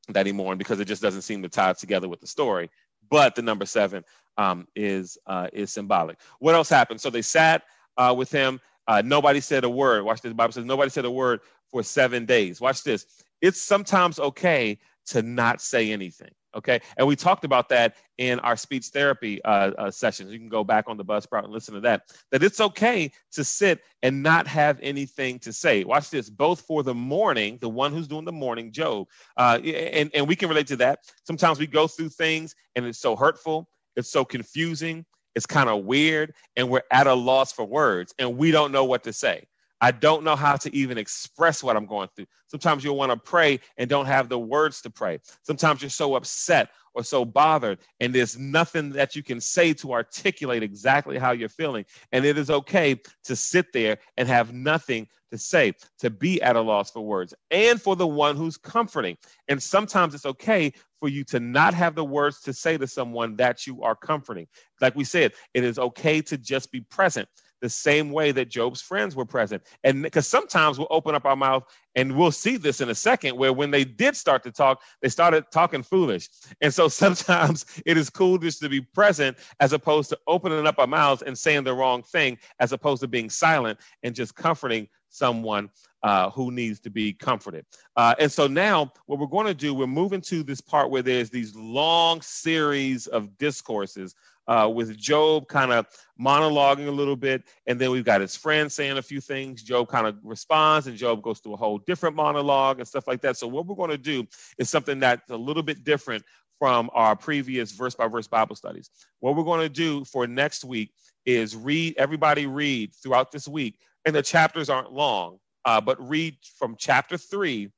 that 0.10 0.26
he 0.26 0.32
mourned 0.32 0.60
because 0.60 0.80
it 0.80 0.86
just 0.86 1.02
doesn't 1.02 1.22
seem 1.22 1.42
to 1.44 1.50
tie 1.50 1.74
together 1.74 2.08
with 2.08 2.22
the 2.22 2.28
story 2.28 2.70
but 3.10 3.36
the 3.36 3.42
number 3.42 3.66
seven 3.66 4.04
um, 4.38 4.68
is 4.76 5.18
uh, 5.28 5.48
is 5.54 5.72
symbolic. 5.72 6.20
What 6.40 6.56
else 6.56 6.70
happened? 6.70 7.02
So 7.02 7.10
they 7.10 7.22
sat 7.22 7.64
uh, 7.98 8.14
with 8.18 8.32
him. 8.32 8.60
Uh, 8.88 9.02
nobody 9.04 9.40
said 9.40 9.64
a 9.64 9.70
word. 9.70 10.04
Watch 10.04 10.22
this. 10.22 10.30
The 10.30 10.36
Bible 10.36 10.54
says 10.54 10.66
nobody 10.66 10.90
said 10.90 11.06
a 11.06 11.12
word 11.12 11.42
for 11.70 11.84
seven 11.84 12.26
days. 12.26 12.62
Watch 12.62 12.84
this. 12.84 13.06
It's 13.42 13.62
sometimes 13.62 14.20
okay 14.20 14.80
to 15.08 15.22
not 15.22 15.62
say 15.62 15.92
anything. 15.92 16.32
Okay. 16.58 16.82
And 16.98 17.08
we 17.08 17.16
talked 17.16 17.46
about 17.46 17.70
that 17.70 17.96
in 18.18 18.40
our 18.40 18.58
speech 18.58 18.88
therapy 18.88 19.40
uh, 19.44 19.72
uh, 19.78 19.92
sessions. 19.92 20.32
You 20.32 20.40
can 20.40 20.50
go 20.50 20.64
back 20.64 20.86
on 20.88 20.98
the 20.98 21.06
Buzzsprout 21.06 21.44
and 21.44 21.54
listen 21.54 21.76
to 21.76 21.82
that. 21.82 22.04
That 22.32 22.44
it's 22.44 22.60
okay 22.60 23.12
to 23.34 23.44
sit 23.44 23.82
and 24.02 24.24
not 24.24 24.48
have 24.48 24.80
anything 24.82 25.38
to 25.40 25.54
say. 25.54 25.84
Watch 25.84 26.10
this, 26.10 26.30
both 26.32 26.62
for 26.62 26.82
the 26.82 26.96
mourning, 26.96 27.60
the 27.62 27.70
one 27.70 27.94
who's 27.94 28.08
doing 28.08 28.26
the 28.26 28.32
mourning, 28.32 28.72
Job, 28.72 29.08
uh, 29.38 29.60
and, 29.64 30.10
and 30.16 30.28
we 30.28 30.36
can 30.36 30.50
relate 30.50 30.68
to 30.68 30.76
that. 30.78 31.00
Sometimes 31.26 31.60
we 31.60 31.68
go 31.68 31.88
through 31.88 32.10
things 32.10 32.56
and 32.76 32.86
it's 32.86 33.00
so 33.00 33.16
hurtful, 33.16 33.70
it's 33.96 34.12
so 34.12 34.26
confusing, 34.26 35.06
it's 35.36 35.46
kind 35.46 35.70
of 35.70 35.86
weird, 35.86 36.34
and 36.56 36.68
we're 36.70 36.82
at 36.92 37.06
a 37.06 37.14
loss 37.14 37.52
for 37.52 37.66
words 37.66 38.16
and 38.18 38.36
we 38.36 38.50
don't 38.50 38.72
know 38.72 38.86
what 38.86 39.04
to 39.04 39.14
say. 39.14 39.46
I 39.82 39.92
don't 39.92 40.24
know 40.24 40.36
how 40.36 40.56
to 40.58 40.76
even 40.76 40.98
express 40.98 41.62
what 41.62 41.76
I'm 41.76 41.86
going 41.86 42.10
through. 42.16 42.26
Sometimes 42.48 42.84
you'll 42.84 42.98
want 42.98 43.12
to 43.12 43.18
pray 43.18 43.60
and 43.78 43.90
don't 43.90 44.08
have 44.08 44.30
the 44.30 44.40
words 44.40 44.82
to 44.82 44.90
pray. 44.90 45.20
Sometimes 45.44 45.82
you're 45.82 45.90
so 45.90 46.16
upset 46.16 46.70
or 46.96 47.04
so 47.04 47.24
bothered, 47.24 47.78
and 48.00 48.14
there's 48.14 48.40
nothing 48.40 48.90
that 48.90 49.16
you 49.16 49.22
can 49.22 49.40
say 49.40 49.72
to 49.72 49.94
articulate 49.94 50.64
exactly 50.64 51.20
how 51.20 51.32
you're 51.32 51.48
feeling. 51.48 51.86
And 52.12 52.26
it 52.26 52.40
is 52.40 52.50
okay 52.50 53.00
to 53.26 53.36
sit 53.36 53.72
there 53.72 54.00
and 54.18 54.28
have 54.28 54.52
nothing 54.52 55.08
to 55.30 55.38
say, 55.38 55.74
to 56.00 56.10
be 56.10 56.42
at 56.42 56.56
a 56.56 56.62
loss 56.62 56.90
for 56.90 57.02
words, 57.02 57.36
and 57.52 57.80
for 57.80 57.96
the 57.96 58.08
one 58.08 58.36
who's 58.36 58.58
comforting. 58.58 59.16
And 59.48 59.62
sometimes 59.62 60.16
it's 60.16 60.26
okay 60.26 60.74
for 61.00 61.10
you 61.10 61.24
to 61.26 61.40
not 61.40 61.76
have 61.76 61.94
the 61.94 62.06
words 62.06 62.42
to 62.42 62.54
say 62.54 62.78
to 62.78 62.88
someone 62.88 63.36
that 63.36 63.68
you 63.68 63.84
are 63.84 63.96
comforting. 63.96 64.48
Like 64.82 64.96
we 64.96 65.04
said, 65.04 65.34
it 65.54 65.64
is 65.64 65.78
okay 65.78 66.22
to 66.22 66.38
just 66.38 66.72
be 66.72 66.82
present 66.82 67.28
the 67.62 67.70
same 67.70 68.12
way 68.12 68.32
that 68.32 68.50
Job's 68.50 68.82
friends 68.82 69.16
were 69.16 69.26
present. 69.26 69.64
And 69.84 70.04
because 70.04 70.28
sometimes 70.28 70.78
we'll 70.78 70.88
open 70.92 71.16
up 71.16 71.26
our 71.26 71.36
mouth 71.36 71.64
and 71.96 72.16
we'll 72.16 72.32
see 72.32 72.58
this 72.58 72.82
in 72.82 72.90
a 72.90 72.96
second 72.96 73.38
where 73.38 73.54
when 73.54 73.72
they 73.72 73.84
did 73.84 74.16
start 74.16 74.44
to 74.44 74.52
talk, 74.52 74.82
they 75.02 75.10
started 75.10 75.46
talking 75.52 75.84
foolish. 75.84 76.30
And 76.62 76.74
so 76.74 76.88
sometimes 76.88 77.66
it 77.86 77.98
is 77.98 78.10
cool 78.10 78.38
just 78.38 78.60
to 78.62 78.70
be 78.70 78.82
present 78.82 79.38
as 79.60 79.74
opposed 79.74 80.10
to 80.10 80.20
opening 80.28 80.68
up 80.68 80.80
our 80.80 80.88
mouths 80.88 81.24
and 81.24 81.38
saying 81.38 81.64
the 81.64 81.74
wrong 81.74 82.04
thing, 82.04 82.38
as 82.60 82.72
opposed 82.72 83.02
to 83.02 83.08
being 83.08 83.30
silent 83.30 83.80
and 84.04 84.14
just 84.14 84.36
comforting 84.36 84.88
someone 85.10 85.70
uh, 86.04 86.30
who 86.30 86.52
needs 86.52 86.80
to 86.80 86.90
be 86.90 87.14
comforted. 87.14 87.66
Uh, 87.96 88.14
and 88.20 88.32
so 88.32 88.48
now, 88.48 88.92
what 89.08 89.20
we're 89.20 89.26
going 89.26 89.48
to 89.48 89.54
do, 89.54 89.74
we're 89.74 89.88
moving 89.88 90.22
to 90.22 90.44
this 90.44 90.62
part 90.62 90.92
where 90.92 91.02
there's 91.02 91.30
these 91.30 91.56
long 91.56 92.22
series 92.22 93.08
of 93.08 93.36
discourses 93.38 94.16
uh, 94.48 94.72
with 94.74 94.98
Job 94.98 95.48
kind 95.48 95.72
of 95.72 95.88
monologuing 96.20 96.88
a 96.88 96.92
little 96.92 97.16
bit, 97.16 97.44
and 97.66 97.80
then 97.80 97.92
we've 97.92 98.06
got 98.06 98.22
his 98.22 98.36
friend 98.36 98.72
saying 98.72 98.98
a 98.98 99.02
few 99.02 99.22
things. 99.22 99.62
Job 99.62 99.90
kind 99.90 100.08
of 100.08 100.18
responds, 100.24 100.88
and 100.88 100.98
Job 100.98 101.22
goes 101.22 101.40
through 101.40 101.54
a 101.54 101.58
whole 101.58 101.80
different 101.80 102.16
monologue 102.16 102.80
and 102.80 102.88
stuff 102.88 103.08
like 103.08 103.22
that. 103.22 103.38
So, 103.38 103.48
what 103.48 103.66
we're 103.66 103.76
going 103.76 103.90
to 103.90 103.98
do 103.98 104.26
is 104.58 104.70
something 104.70 105.00
that's 105.00 105.30
a 105.30 105.38
little 105.38 105.64
bit 105.64 105.84
different 105.84 106.24
from 106.60 106.90
our 106.94 107.16
previous 107.16 107.72
verse 107.72 107.96
by 107.96 108.08
verse 108.08 108.28
Bible 108.28 108.56
studies. 108.56 108.90
What 109.20 109.36
we're 109.36 109.44
going 109.44 109.62
to 109.62 109.70
do 109.70 110.04
for 110.06 110.26
next 110.26 110.64
week 110.64 110.92
is 111.26 111.56
read, 111.56 111.96
everybody 111.98 112.48
read 112.48 112.96
throughout 112.96 113.32
this 113.32 113.48
week, 113.48 113.80
and 114.06 114.16
the 114.16 114.22
chapters 114.22 114.70
aren't 114.70 114.92
long, 114.92 115.40
uh, 115.66 115.82
but 115.82 116.02
read 116.08 116.38
from 116.58 116.76
chapter 116.78 117.18
three, 117.18 117.70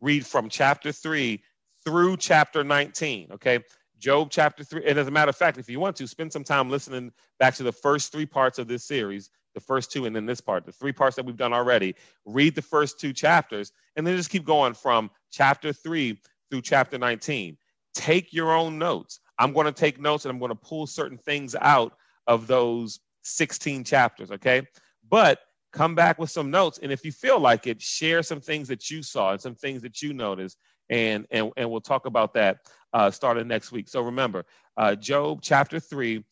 read 0.00 0.24
from 0.24 0.48
chapter 0.48 0.92
three 0.92 1.42
through 1.84 2.16
chapter 2.16 2.64
19. 2.64 3.32
Okay. 3.32 3.58
Job 4.02 4.30
chapter 4.30 4.64
three. 4.64 4.82
And 4.84 4.98
as 4.98 5.06
a 5.06 5.12
matter 5.12 5.28
of 5.28 5.36
fact, 5.36 5.58
if 5.58 5.70
you 5.70 5.78
want 5.78 5.94
to, 5.96 6.08
spend 6.08 6.32
some 6.32 6.42
time 6.42 6.68
listening 6.68 7.12
back 7.38 7.54
to 7.54 7.62
the 7.62 7.70
first 7.70 8.10
three 8.10 8.26
parts 8.26 8.58
of 8.58 8.66
this 8.66 8.84
series, 8.84 9.30
the 9.54 9.60
first 9.60 9.92
two, 9.92 10.06
and 10.06 10.16
then 10.16 10.26
this 10.26 10.40
part, 10.40 10.66
the 10.66 10.72
three 10.72 10.92
parts 10.92 11.14
that 11.14 11.24
we've 11.24 11.36
done 11.36 11.52
already. 11.52 11.94
Read 12.26 12.56
the 12.56 12.62
first 12.62 12.98
two 12.98 13.12
chapters, 13.12 13.70
and 13.94 14.04
then 14.04 14.16
just 14.16 14.28
keep 14.28 14.44
going 14.44 14.74
from 14.74 15.08
chapter 15.30 15.72
three 15.72 16.20
through 16.50 16.62
chapter 16.62 16.98
19. 16.98 17.56
Take 17.94 18.32
your 18.32 18.52
own 18.52 18.76
notes. 18.76 19.20
I'm 19.38 19.52
going 19.52 19.66
to 19.66 19.72
take 19.72 20.00
notes 20.00 20.24
and 20.24 20.32
I'm 20.32 20.40
going 20.40 20.48
to 20.50 20.56
pull 20.56 20.88
certain 20.88 21.18
things 21.18 21.54
out 21.60 21.92
of 22.26 22.48
those 22.48 22.98
16 23.22 23.84
chapters, 23.84 24.32
okay? 24.32 24.66
But 25.08 25.38
come 25.72 25.94
back 25.94 26.18
with 26.18 26.30
some 26.30 26.50
notes. 26.50 26.80
And 26.82 26.90
if 26.90 27.04
you 27.04 27.12
feel 27.12 27.38
like 27.38 27.68
it, 27.68 27.80
share 27.80 28.24
some 28.24 28.40
things 28.40 28.66
that 28.68 28.90
you 28.90 29.02
saw 29.02 29.30
and 29.30 29.40
some 29.40 29.54
things 29.54 29.80
that 29.82 30.02
you 30.02 30.12
noticed. 30.12 30.58
And, 30.90 31.26
and, 31.30 31.50
and 31.56 31.70
we'll 31.70 31.80
talk 31.80 32.06
about 32.06 32.34
that 32.34 32.58
uh, 32.92 33.10
starting 33.10 33.48
next 33.48 33.72
week. 33.72 33.88
So 33.88 34.02
remember, 34.02 34.44
uh, 34.76 34.94
Job 34.94 35.40
chapter 35.42 35.80
3 35.80 36.24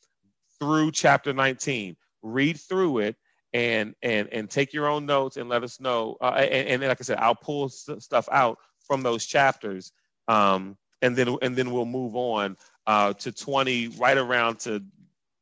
through 0.58 0.92
chapter 0.92 1.32
19. 1.32 1.96
Read 2.22 2.58
through 2.58 2.98
it 2.98 3.16
and 3.52 3.94
and 4.02 4.28
and 4.32 4.48
take 4.48 4.72
your 4.72 4.86
own 4.86 5.06
notes 5.06 5.36
and 5.36 5.48
let 5.48 5.64
us 5.64 5.80
know. 5.80 6.16
Uh, 6.20 6.34
and, 6.36 6.68
and 6.68 6.82
like 6.82 7.00
I 7.00 7.04
said, 7.04 7.18
I'll 7.18 7.34
pull 7.34 7.68
st- 7.68 8.02
stuff 8.02 8.28
out 8.30 8.58
from 8.86 9.02
those 9.02 9.26
chapters, 9.26 9.92
um, 10.28 10.76
and 11.02 11.16
then 11.16 11.36
and 11.42 11.56
then 11.56 11.70
we'll 11.70 11.86
move 11.86 12.14
on 12.14 12.56
uh, 12.86 13.12
to 13.14 13.32
20, 13.32 13.88
right 13.98 14.18
around 14.18 14.58
to 14.60 14.82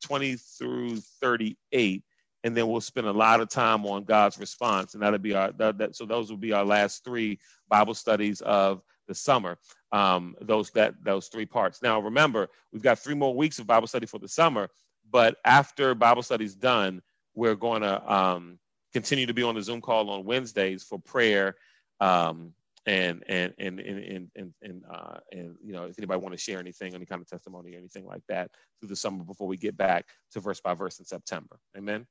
20 0.04 0.36
through 0.36 0.96
38, 1.20 2.02
and 2.44 2.56
then 2.56 2.68
we'll 2.68 2.80
spend 2.80 3.06
a 3.06 3.12
lot 3.12 3.40
of 3.40 3.48
time 3.48 3.84
on 3.86 4.04
God's 4.04 4.38
response, 4.38 4.94
and 4.94 5.02
that'll 5.02 5.18
be 5.18 5.34
our 5.34 5.52
that, 5.52 5.78
that 5.78 5.96
so 5.96 6.06
those 6.06 6.30
will 6.30 6.38
be 6.38 6.52
our 6.52 6.64
last 6.64 7.04
three 7.04 7.38
Bible 7.68 7.94
studies 7.94 8.40
of 8.42 8.82
the 9.06 9.14
summer 9.14 9.58
um, 9.92 10.36
those 10.40 10.70
that 10.72 10.94
those 11.02 11.28
three 11.28 11.46
parts. 11.46 11.82
Now, 11.82 12.00
remember, 12.00 12.48
we've 12.72 12.82
got 12.82 12.98
three 12.98 13.14
more 13.14 13.34
weeks 13.34 13.58
of 13.58 13.66
Bible 13.66 13.86
study 13.86 14.06
for 14.06 14.18
the 14.18 14.28
summer, 14.28 14.68
but 15.10 15.36
after 15.44 15.94
Bible 15.94 16.22
study's 16.22 16.54
done, 16.54 17.02
we're 17.34 17.54
going 17.54 17.82
to 17.82 18.12
um, 18.12 18.58
continue 18.92 19.26
to 19.26 19.34
be 19.34 19.42
on 19.42 19.54
the 19.54 19.62
Zoom 19.62 19.80
call 19.80 20.10
on 20.10 20.24
Wednesdays 20.24 20.84
for 20.84 20.98
prayer. 20.98 21.56
Um, 22.00 22.52
and 22.86 23.22
and 23.28 23.52
and 23.58 23.80
and 23.80 24.30
and 24.34 24.54
and, 24.62 24.82
uh, 24.90 25.18
and 25.32 25.56
you 25.62 25.72
know 25.72 25.84
if 25.84 25.98
anybody 25.98 26.20
want 26.20 26.32
to 26.32 26.38
share 26.38 26.58
anything, 26.58 26.94
any 26.94 27.04
kind 27.04 27.20
of 27.20 27.28
testimony 27.28 27.74
or 27.74 27.78
anything 27.78 28.06
like 28.06 28.22
that 28.28 28.50
through 28.80 28.88
the 28.88 28.96
summer 28.96 29.24
before 29.24 29.46
we 29.46 29.58
get 29.58 29.76
back 29.76 30.06
to 30.32 30.40
verse 30.40 30.60
by 30.60 30.74
verse 30.74 30.98
in 30.98 31.04
September. 31.04 31.58
Amen. 31.76 32.06